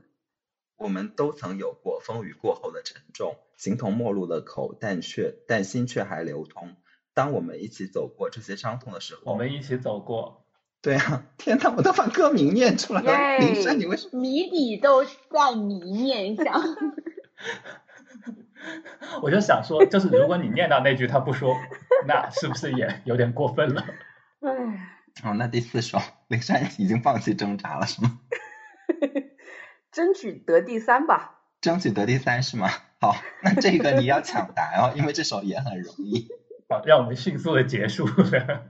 [0.76, 6.76] 我们都曾有过风雨过后的沉重，形同陌路的口，但却但心却还流通。
[7.14, 10.44] 当我们一起走过这些伤痛的时候，我们一起走过，
[10.82, 13.12] 对啊，天呐，我都把歌名念出来了。
[13.12, 14.20] 耶林珊，你为什么？
[14.20, 16.44] 谜底都在谜面上。
[19.22, 21.56] 我就想说，就是如果你念到那句他不说，
[22.06, 23.84] 那是不是也有点过分了？
[24.40, 24.50] 唉，
[25.24, 25.98] 哦，那第四首，
[26.28, 28.20] 林珊已经放弃挣扎了，是吗？
[29.92, 31.40] 争取得第三吧。
[31.60, 32.68] 争取得第三是吗？
[33.00, 36.28] 好，那这个你要抢答哦，因为这首也很容易。
[36.68, 38.62] 好，让我们迅速的结束了。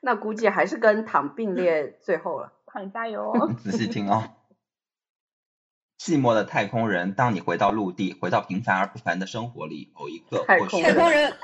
[0.00, 2.52] 那估计还是跟躺并列最后了。
[2.66, 3.52] 躺加油哦！
[3.54, 4.30] 仔细听哦。
[5.98, 11.34] 寂寞的太空人，当你回到陆地，回到平凡而不凡的生活里，某一个太空或许太空人，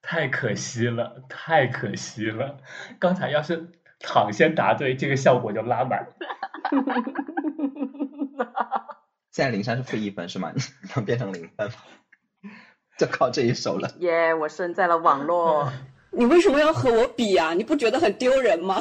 [0.00, 2.58] 太可惜了，太可惜了！
[3.00, 6.06] 刚才要是躺先答对，这个效果就拉满。
[9.32, 10.52] 现在零三是负一分是吗？
[10.54, 10.62] 你
[10.94, 11.74] 能变成零分吗？
[12.98, 13.90] 就靠这一手了。
[13.98, 15.72] 耶我胜在了网络。
[16.10, 17.54] 你为什么要和我比啊？
[17.54, 18.80] 你不觉得很丢人吗？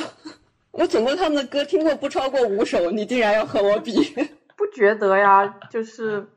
[0.72, 3.92] 我总共他们的歌听过不超过五首，你竟然要和我比？
[4.56, 5.60] 不觉得呀？
[5.70, 6.30] 就是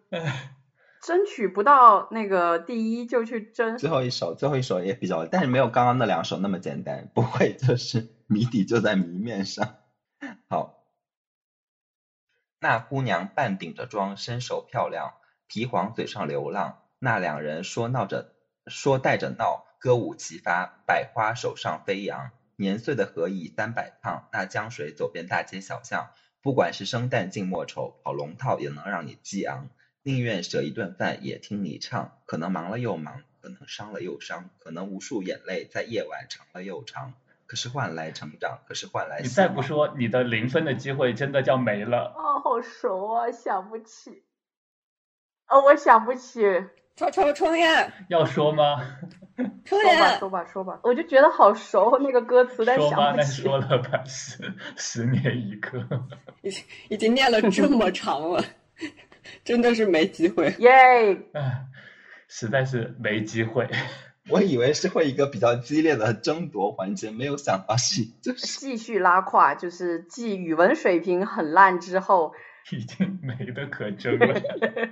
[1.02, 3.78] 争取不到那个第一就去争。
[3.78, 9.76] 最后一首，最后一首也比较，但是没有刚刚那两首那么简单，不会就是谜底就在谜面上。
[10.48, 10.84] 好，
[12.58, 15.12] 那姑娘半顶着妆，身手漂亮，
[15.46, 16.80] 皮黄嘴上流浪。
[16.98, 18.32] 那两人说闹着，
[18.66, 22.30] 说带着闹，歌舞齐发，百花手上飞扬。
[22.56, 24.28] 年岁的何以三百趟？
[24.32, 26.10] 那江水走遍大街小巷，
[26.42, 29.68] 不管是生旦净末丑，跑龙套也能让你激昂。
[30.02, 37.14] 宁愿舍一顿饭也听你唱，可能忙了又忙，可能伤了又伤，可能无数眼泪在夜晚长了又长，
[37.46, 42.12] 可是换来成长，可是换来你再不说，你的零分的机会真的叫没了。
[42.16, 44.22] 哦，好熟啊，想不起。
[45.48, 46.42] 哦，我想不起。
[46.96, 48.76] 超超冲呀，要说吗？
[49.64, 50.18] 冲说吧，呀！
[50.18, 50.78] 说吧，说吧。
[50.84, 53.42] 我就觉得好熟那个歌词，但说吧，那想不起。
[53.42, 55.84] 说了吧，十十年一刻。
[56.88, 58.44] 已经念了这么长了，
[59.42, 60.54] 真的是没机会。
[60.58, 60.70] 耶！
[61.32, 61.66] 唉，
[62.28, 63.68] 实在是没机会。
[64.30, 72.32] 我以为是会一个比较激烈的争夺环节，没有想到是就是继续拉胯，就是继语文水平很烂之后，
[72.70, 74.40] 已经没得可争了。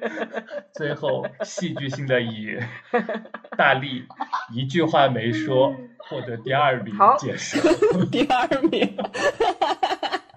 [0.74, 2.58] 最后戏剧性的以
[3.56, 4.06] 大力
[4.52, 7.58] 一句话没说获得第二名好结束。
[8.10, 8.96] 第二名，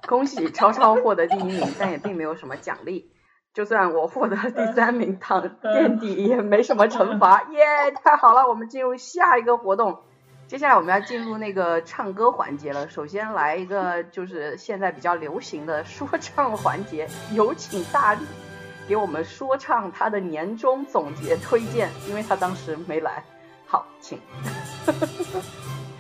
[0.08, 3.12] 恭喜超超获得第一名，但也并没有什么奖励。
[3.54, 7.44] 就算我获得第三名，躺垫底也没什么惩罚。
[7.52, 8.48] 耶，太好了！
[8.50, 10.02] 我们进入下一个活动。
[10.48, 12.88] 接下来我们要进入那个唱歌环节了。
[12.88, 18.24] 首先来一个就是现在比较流行的说唱环节， 有请大力
[18.88, 23.24] 给我们说唱他的年终总结推荐，因为他当时没来。
[23.66, 24.20] 好，请。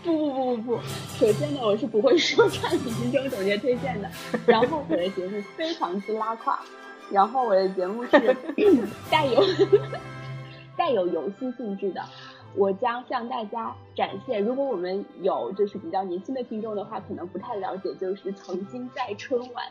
[0.03, 0.81] 不不不不不，
[1.17, 4.07] 首先呢，我是不会说唱年终总结推荐的。
[4.45, 6.59] 然后我的节目非常之拉胯，
[7.09, 8.11] 然后我的节目是
[9.09, 9.43] 带有
[10.77, 12.03] 带有游戏性质的。
[12.57, 19.65] 我将向大家展现，如果我们有就是比较年轻的听众的话，可能不太了解，就是曾经在春晚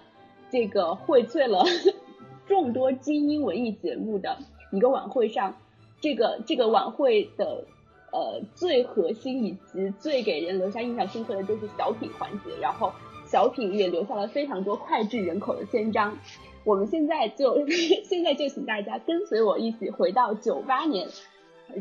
[0.50, 1.64] 这个荟萃了
[2.46, 4.36] 众多精英文艺节目的
[4.70, 5.56] 一个晚会上，
[6.00, 7.64] 这个这个晚会的
[8.12, 12.92] 呃最核心以及最给人留下印象深刻的就是小品环节，然后
[13.24, 16.18] 小品也留下了非常多脍炙人口的篇章。
[16.64, 17.66] 我们现在就
[18.04, 21.08] 现在就请大家跟随我一起回到九八年，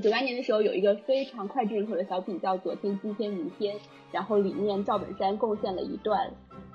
[0.02, 3.76] 九八年的时候有一个非常脍炙人口的小品叫《昨天、今天、明天》，
[4.12, 6.32] 然后里面赵本山贡献了一段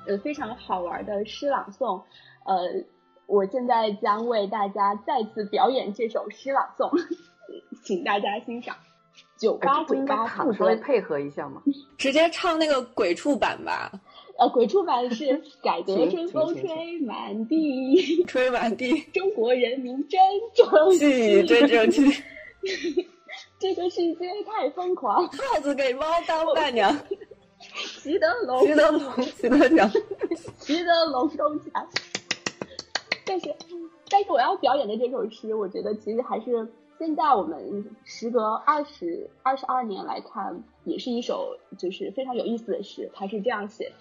[0.06, 2.02] 呃非常好玩的诗朗诵，
[2.44, 2.84] 呃，
[3.26, 6.90] 我现在将为大家再次表演这首诗朗诵，
[7.82, 8.76] 请大家欣赏。
[9.36, 11.62] 九八九八不稍微配合一下吗？
[11.98, 13.90] 直接唱那个鬼畜版吧。
[14.38, 20.20] 呃，鬼畜版是改革春风吹满地，吹满地，中国人民真
[20.54, 22.22] 争气，真争气。
[23.58, 26.94] 这个世界太疯狂，耗子给猫当伴娘，
[28.00, 29.90] 习得龙，习得龙，习得强，
[30.58, 31.88] 习得龙中强。
[33.24, 33.54] 但是，
[34.10, 36.66] 但是我要表演的这首诗，我觉得其实还是。
[36.98, 43.08] 现在我们时隔二十二十二年来看，也是一首就是非常有意思的诗。
[43.14, 43.92] 它是这样写：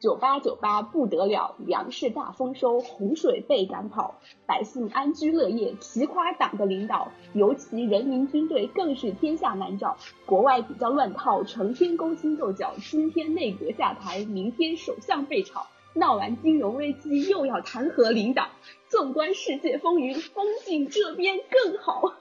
[0.00, 4.16] 九八九八不得了，粮食大丰收，洪水被赶跑，
[4.46, 9.96] 百姓安居乐业，奇夸党的领导，尤其人民军队更是天下难找。
[10.26, 18.48] 国外比较乱套，成天勾心斗角，今天内阁下台，明天首相被炒，闹完金融危机又要弹劾领导。
[18.88, 22.12] 纵观世界风云，风景这边更好。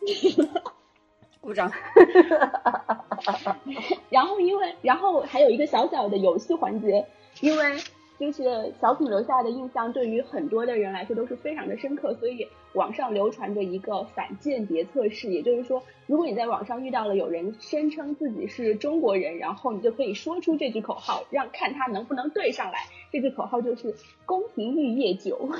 [1.42, 1.70] 鼓掌。
[4.08, 7.04] 然后，因为，然后还有一个小小的游戏环节，
[7.40, 7.76] 因为
[8.18, 22.78] 就是小品留下的印象，对于很多的人来说都是非常的深刻，所以网上流传着一个反间谍测试，也就是说，如果你在网上遇到了有人声称自己是中国人，然后你就可以说出这句口号，让看他能不能对上来。
[23.10, 23.94] 这句口号就是
[24.24, 25.50] “宫廷玉液酒”，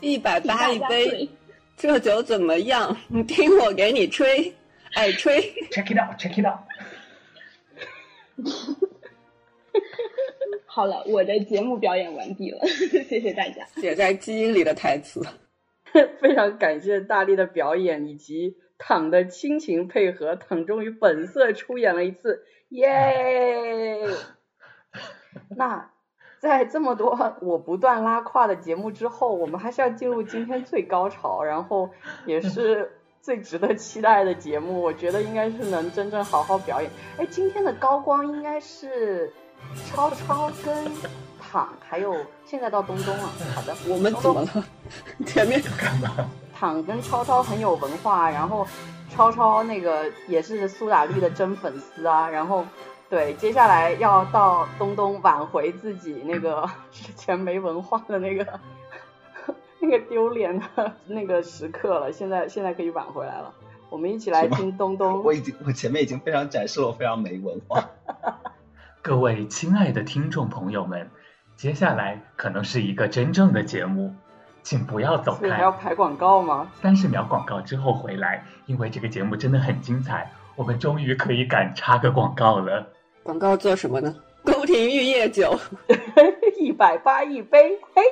[0.00, 1.28] 一百八一杯。
[1.76, 2.96] 这酒怎么样？
[3.08, 4.52] 你听我给你吹，
[4.96, 5.38] 爱吹。
[5.70, 6.60] Check it out, check it out。
[10.64, 12.66] 好了，我的节目表演完毕了，
[13.06, 13.66] 谢谢大家。
[13.76, 15.22] 写在基因里的台词。
[16.18, 24.00] 非常感谢大力的表演以及躺的亲情配合，躺终于本色出演了一次，耶！
[25.56, 25.90] 那。
[26.38, 31.90] 在这么多我不断拉胯的节目之后，我们还是要进入今天最高潮，然后
[32.26, 32.92] 也是
[33.26, 34.80] 最值得期待的节目。
[34.80, 36.88] 我觉得应该是能真正好好表演。
[37.18, 39.32] 哎，今天的高光应该是
[39.84, 40.72] 超超跟
[41.40, 43.28] 躺，还有现在到东东了。
[43.52, 44.64] 好的，我们怎么了？
[45.26, 46.30] 前面干嘛？
[46.54, 48.64] 躺跟超超很有文化，然后
[49.10, 52.64] 超超那个也是苏打绿的真粉丝啊，然后。
[53.08, 58.44] 对，接下来要到东东挽回自己那个 之前没文化的那个
[59.80, 62.12] 那个丢脸的那个时刻了。
[62.12, 63.52] 现在现在可以挽回来了，
[63.90, 65.22] 我们一起来听东东。
[65.24, 67.90] 我已经我前面已经非常展示了我非常没文化。
[69.02, 71.10] 各位亲爱的听众朋友们，
[71.56, 74.14] 接下来可能是一个真正的节目，
[74.62, 75.50] 请不要走开。
[75.50, 76.70] 还要排广告吗？
[76.82, 82.88] 三十秒广告之后回来，因为这个节目真的很精彩，我们终于可以敢插个广告了。
[83.22, 84.14] 广告做什么呢？
[84.52, 85.58] 宫廷玉液酒，
[86.56, 88.02] 一百八一杯，嘿，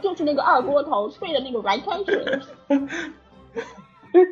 [0.00, 2.40] 就是那个二锅头兑的那个白开水。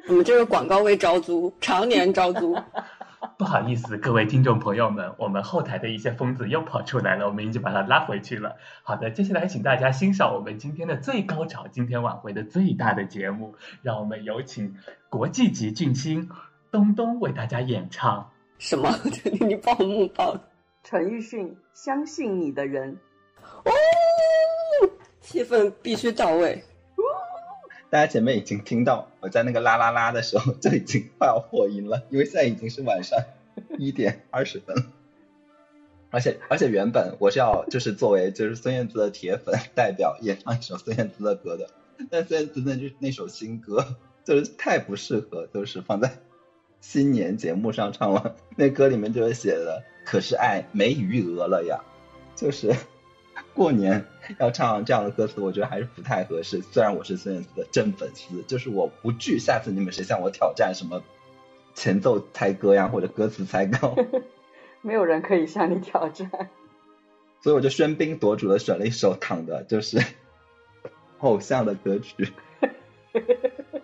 [0.08, 2.56] 我们这个广告位招租，常年招租。
[3.36, 8.54] 不好意思，各位听众朋友们，我们后台的一些疯子又跑出来了，我们已经把他拉回去了。
[8.84, 14.76] 好的，接下来请大家欣赏我们今天的最高潮，今天晚会的最大的节目，让我们有请
[15.08, 16.30] 国际级巨星
[16.70, 18.30] 东东为大家演唱。
[18.58, 18.94] 什么？
[19.40, 20.38] 你报幕报？
[20.82, 22.98] 陈奕迅，相信你的人。
[23.64, 23.72] 哦，
[25.20, 26.62] 气氛必须到位。
[27.90, 33.18] 大家前面已经听到我在那个啦啦啦的时候就已经快要破音了，因为现在已经是晚上
[33.78, 34.82] 一点二十分了。
[36.10, 41.70] 而且而且原本我是要就是作为就是孙燕姿的铁粉代表演唱一首孙燕姿的歌的，
[42.10, 46.18] 但孙燕姿那那首新歌就是太不适合，就是放在。
[46.86, 51.80] 新年节目上唱了， 那歌里面就是写的，可是爱没余额了呀，
[52.36, 52.76] 就是
[53.54, 54.04] 过年
[54.38, 56.60] 要唱这样的歌词，我觉得还是不太合适。
[56.60, 61.02] 虽然我是孙燕姿的真粉丝，就是我不惧下次你们谁向我挑战什么
[61.74, 63.96] 前奏猜歌呀，或者歌词猜歌，
[64.82, 66.30] 没有人可以向你挑战，
[67.42, 70.00] 所以我就喧宾夺主的选了一首躺的，就是
[71.18, 72.28] 偶像的歌曲。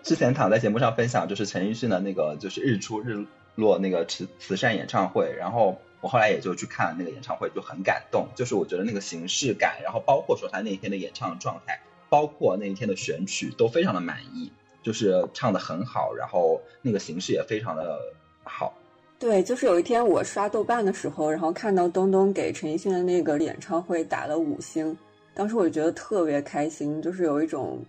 [0.03, 3.25] 之前躺在节目上分享，就是陈奕迅的那个就是日出日
[3.55, 8.27] 落那个慈慈善演唱会，然后我后来也就去看了那个演唱会，就很感动。
[8.35, 11.79] 就是我觉得那个形式感，然后包括说他那一天的演唱状态，
[12.09, 14.51] 包括那一天的选曲都非常的满意，
[14.81, 17.99] 就是唱的很好，然后那个形式也非常的
[18.43, 18.73] 好。
[19.19, 24.97] 对，就是有一天我刷豆瓣的时候，然后看到东东给陈奕迅的那个演唱会打了五星，
[25.35, 27.79] 当时我就觉得特别开心，就是有一种。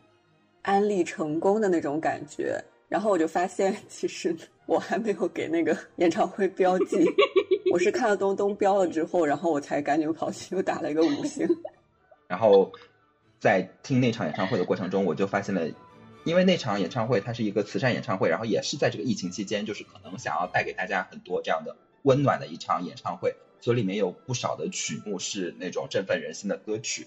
[0.63, 2.63] 安利成功的那种感觉。
[2.89, 4.37] 然后我就发现，其实
[4.67, 7.07] 我还没有给那个演唱会标记，
[7.73, 11.49] 我是看了东东标了之后，然后我才赶紧跑去又打了一个五星。
[12.29, 12.71] 然后
[13.41, 15.67] 在听那场演唱会的过程中，我就发现了，
[16.25, 27.07] 因为那场演唱会它是一个慈善演唱会，然后也是在这个疫情期间，就是可能想要带给大家很多这样的温暖的一场演唱会，所以里面有不少的曲目是那种振奋人心的歌曲。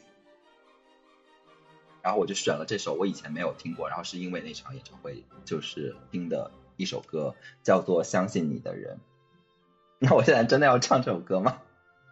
[2.05, 7.33] 然后我就选了这首我以前没有听过，然后是因为那场演唱会就是听的一首歌，
[7.63, 8.97] 叫做《相信你的人》。
[9.97, 11.63] 那我现在真的要唱这首歌吗？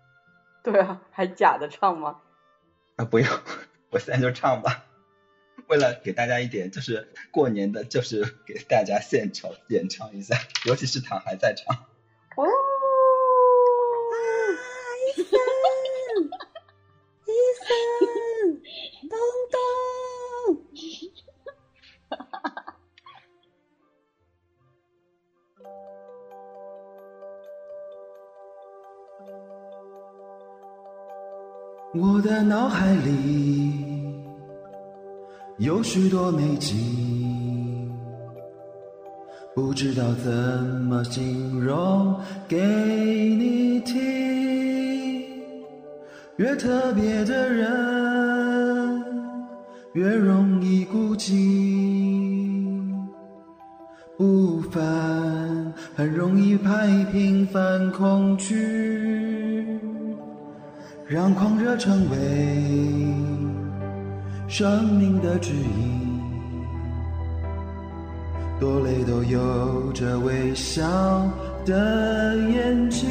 [0.63, 2.21] 对啊，还假的唱吗？
[2.95, 3.29] 啊，不用，
[3.91, 4.85] 我现在就唱吧。
[5.67, 11.85] 为了给大家一点，就是过年的，就是给大家献唱演唱一下，尤其是唐还在唱。
[12.35, 12.47] 哦，
[32.05, 33.71] 我的脑海里
[35.57, 37.89] 有许多美景，
[39.55, 40.29] 不知道怎
[40.83, 42.13] 么形容
[42.45, 42.57] 给
[43.39, 43.95] 你听。
[46.35, 49.01] 越特别的人，
[49.93, 51.31] 越容易孤寂。
[54.17, 59.02] 不凡很容易拍平凡恐惧。
[61.13, 62.17] 让狂热成为
[64.47, 66.19] 生命的指引，
[68.59, 70.81] 多累都有着微笑
[71.67, 73.05] 的眼睛，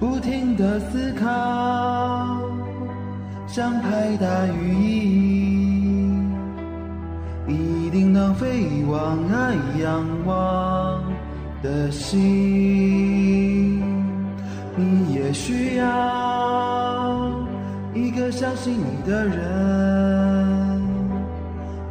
[0.00, 1.28] 不停的思考，
[3.46, 6.08] 像拍打羽翼，
[7.46, 11.02] 一定能飞往爱仰望
[11.62, 13.17] 的心。
[15.28, 17.30] 也需要
[17.92, 19.36] 一个相信你的人，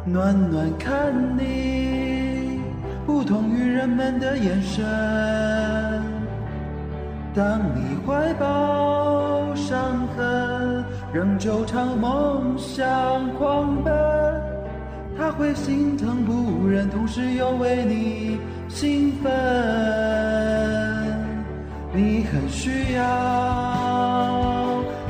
[0.04, 2.60] 暖暖看你，
[3.06, 4.84] 不同于人们的眼神。
[7.32, 12.84] 当你怀抱伤痕，仍旧朝梦想
[13.34, 13.94] 狂奔，
[15.16, 20.97] 他会心疼不忍，同时又为你兴奋。
[21.90, 23.00] 你很需要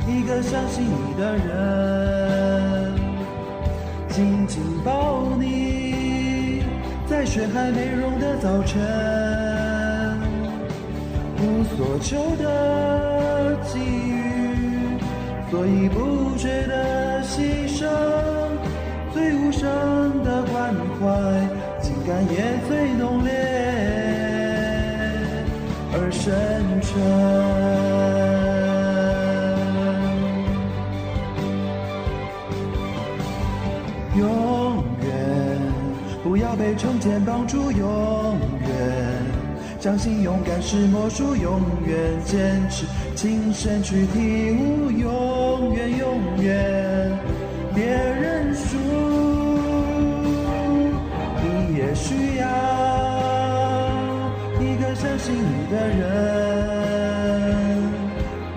[0.07, 2.93] 一个相信你的人，
[4.07, 6.63] 紧紧抱你，
[7.05, 8.79] 在雪还没融的早晨，
[11.37, 14.97] 无所求的给予，
[15.51, 17.85] 所以不觉得牺牲，
[19.11, 21.05] 最无声的关怀，
[21.81, 23.58] 情感也最浓烈。
[25.91, 26.89] 而深沉。
[34.15, 35.07] 永远
[36.23, 38.69] 不要被成见绑住，永远
[39.79, 42.85] 相信勇敢是魔术，永远坚持
[43.15, 47.17] 亲身去体悟，永远永远
[47.73, 48.75] 别认输，
[55.19, 56.07] 心里的人，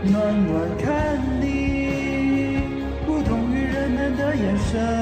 [0.05, 0.15] 暖
[0.47, 2.63] 暖看你，
[3.05, 5.02] 不同于人们的眼神。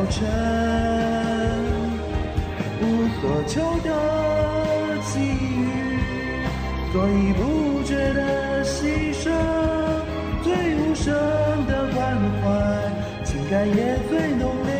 [0.00, 0.24] 早晨，
[2.80, 2.84] 无
[3.20, 3.88] 所求的
[5.12, 5.68] 给予，
[6.90, 9.30] 所以不觉得牺牲，
[10.42, 11.12] 最无声
[11.66, 12.48] 的关怀，
[13.24, 14.72] 情感也最浓烈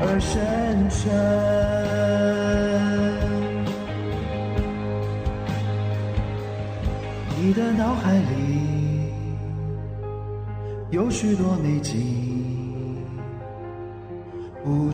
[0.00, 0.34] 而深
[0.90, 0.98] 沉。
[7.40, 8.24] 你的脑海里
[10.90, 12.15] 有许多美景，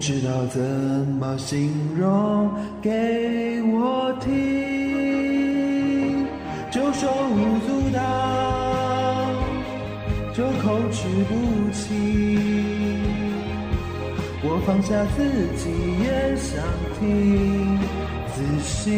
[0.03, 2.51] 不知道怎么形容
[2.83, 6.27] 给我听，
[6.73, 8.01] 就手舞足蹈，
[10.35, 11.81] 就口齿不清。
[14.43, 15.23] 我放下自
[15.57, 15.71] 己，
[16.03, 16.59] 也想
[16.99, 17.79] 听
[18.35, 18.91] 仔细。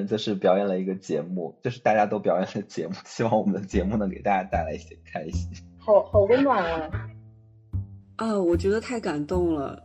[0.00, 5.48] 正就是表演了一个节目，就是大家都表演了节目，希望我们的节目能给大家带来一些开心。
[5.78, 6.90] 好好温暖啊！
[8.16, 9.82] 啊，我觉得太感动了。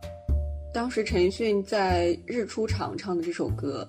[0.74, 3.88] 当时陈奕迅在《日出场》唱的这首歌，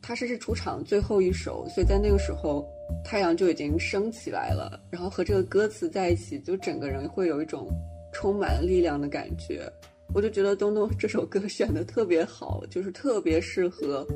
[0.00, 2.66] 他是《日出场》最后一首，所以在那个时候
[3.04, 7.68] 太阳就已经升起来了，然后和这个歌词在一起，就整个人会有一种
[8.14, 9.70] 充满了力量的感觉。
[10.14, 14.06] 我就觉得东东这首歌选的特别好，就是特别适合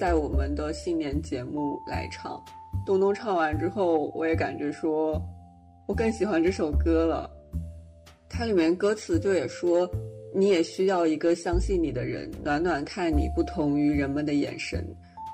[0.00, 2.42] 在我们的新年节目来唱。
[2.86, 5.20] 东东唱完之后，我也感觉说，
[5.86, 7.30] 我更喜欢这首歌了。
[8.26, 9.86] 它里面歌词就也说，
[10.34, 14.82] 你也需要一个相信你的人，暖暖看你不同于人们的眼神。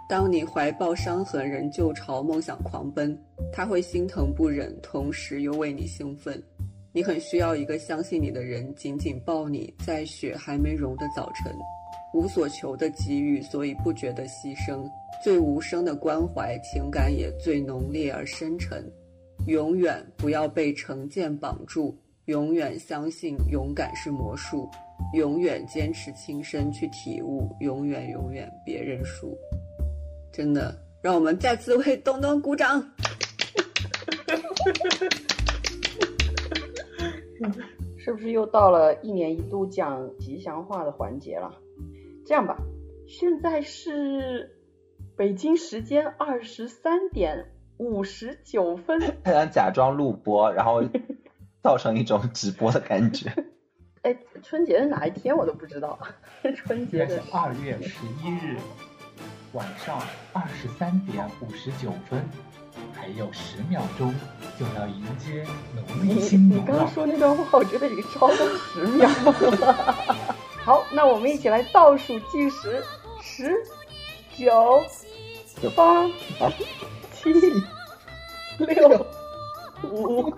[0.09, 3.17] 当你怀抱伤痕，仍旧朝梦想狂奔，
[3.53, 6.43] 他会心疼不忍，同时又为你兴奋。
[6.93, 11.55] 你很需要一个相信你的人，紧紧抱你，在雪还没融的早晨，
[12.15, 14.89] 无所求的给予，所以不觉得牺牲，
[15.23, 18.85] 最无声的关怀，情感也最浓烈而深沉。
[19.47, 24.69] 永远不要被成见绑住，永远相信勇敢是魔术，
[25.13, 29.37] 永远坚持亲身去体悟，永远永远别认输。
[30.33, 32.83] 真的，让我们再次为东东鼓掌。
[37.99, 41.55] 是不是又到了一年一度讲吉祥话的环节了？
[42.27, 42.59] 这样吧，
[43.07, 44.51] 现在是
[45.17, 49.01] 北京时间二十三点五十九分。
[49.23, 50.83] 他想假装录播，然后
[51.63, 53.33] 造成一种直播的感觉。
[54.03, 55.99] 哎，春节是哪一天我都不知道。
[56.57, 58.57] 春节是二月十一日
[59.53, 60.01] 晚上
[60.33, 62.21] 二十三点五十九分。
[62.93, 64.13] 还有十秒钟
[64.59, 66.65] 就要迎接农历新年了。
[66.65, 70.36] 你刚刚说那段话，我觉得已经超过十秒了。
[70.67, 72.83] 好，那我们一起来倒数计时：
[73.23, 73.55] 十、
[74.37, 74.85] 九、
[75.77, 76.11] 八、
[77.13, 77.33] 七、
[78.59, 79.07] 六、
[79.85, 80.35] 五、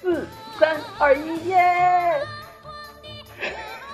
[0.00, 0.26] 四、
[0.58, 2.26] 三、二、一，耶！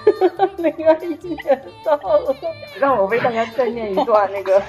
[0.56, 2.34] 那个一年到了，
[2.78, 4.62] 让我为大家再念一段那个。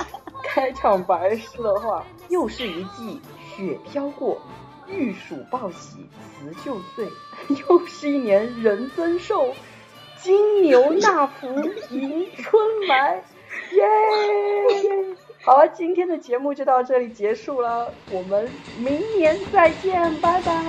[0.43, 3.21] 开场白诗的话，又是一季
[3.55, 4.37] 雪飘过，
[4.87, 7.07] 玉鼠报喜辞旧岁；
[7.47, 9.53] 又是一年人增寿，
[10.21, 11.47] 金牛纳福
[11.91, 13.23] 迎春来。
[13.73, 13.83] 耶！
[15.43, 20.63] 好了，今天的节目就到这里结束了，我们明年再见，拜拜。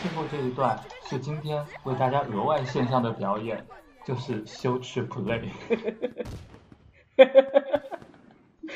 [0.00, 0.78] 最后这一段
[1.08, 3.64] 是今天为大家额外献上的表演，
[4.04, 5.48] 就是羞耻 play。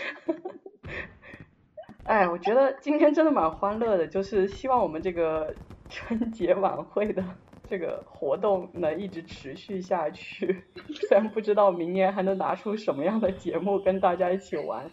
[2.05, 5.55] 哎，我觉得今天真的蛮欢乐的，就是希望我们这个
[5.89, 7.25] 春节晚会的
[7.69, 10.65] 这个活动能一直持续下去。
[11.09, 14.91] 虽然不知道明年还能拿出什么样的节目跟大家一起玩，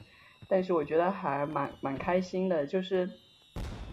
[0.47, 3.09] 但是我觉得还蛮蛮开心的，就是。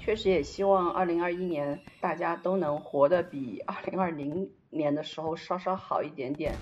[0.03, 6.55] 确实也希望二零二一年大家都能活得比二零二零年的时候稍稍好一点点，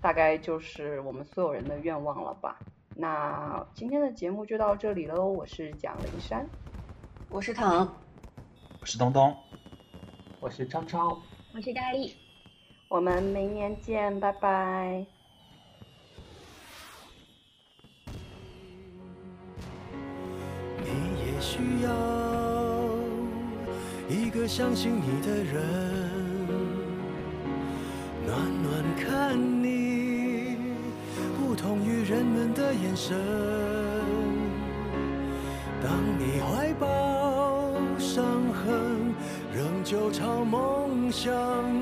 [0.00, 2.60] 大概就是我们所有人的愿望了吧。
[2.96, 6.46] 那今天的节目就到这里喽，我是蒋灵山，
[7.28, 7.92] 我是唐，
[8.80, 9.36] 我是东东，
[10.38, 11.18] 我是超超，
[11.52, 12.14] 我是大力，
[12.88, 15.04] 我们明年见，拜拜。
[20.78, 20.86] 你
[21.18, 21.90] 也需要。
[24.08, 25.62] 一个相信你的人，
[28.24, 29.83] 暖暖看你，
[32.04, 33.16] 人们的眼神。
[35.82, 39.14] 当你怀抱伤痕，
[39.54, 41.32] 仍旧朝梦想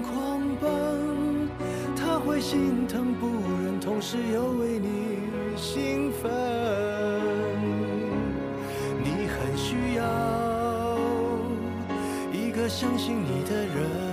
[0.03, 1.49] 狂奔，
[1.97, 3.27] 他会心疼不
[3.65, 5.19] 忍，同时又为你
[5.57, 6.31] 兴奋。
[9.03, 10.99] 你很需要
[12.33, 14.12] 一个相信你的人，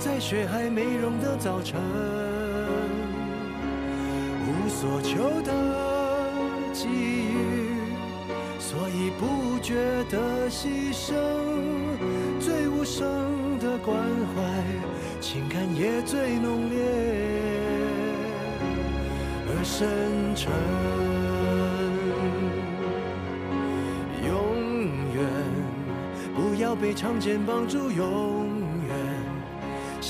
[0.00, 1.78] 在雪还没融的早晨，
[4.46, 5.52] 无所求的
[6.72, 7.74] 给予，
[8.58, 9.74] 所以不觉
[10.08, 11.12] 得牺牲，
[12.40, 13.98] 最无声的关
[14.34, 14.64] 怀，
[15.20, 16.80] 情感也最浓烈
[19.48, 20.50] 而深沉。
[24.26, 24.32] 永
[25.14, 25.22] 远
[26.34, 28.49] 不要被长剑绑住，永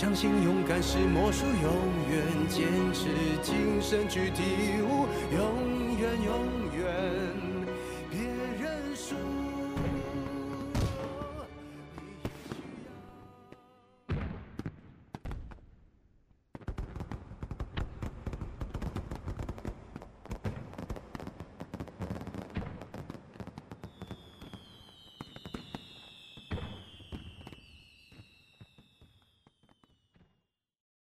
[0.00, 1.70] 相信勇敢是魔术，永
[2.10, 3.08] 远坚持
[3.42, 6.59] 今生去体悟，永远永远。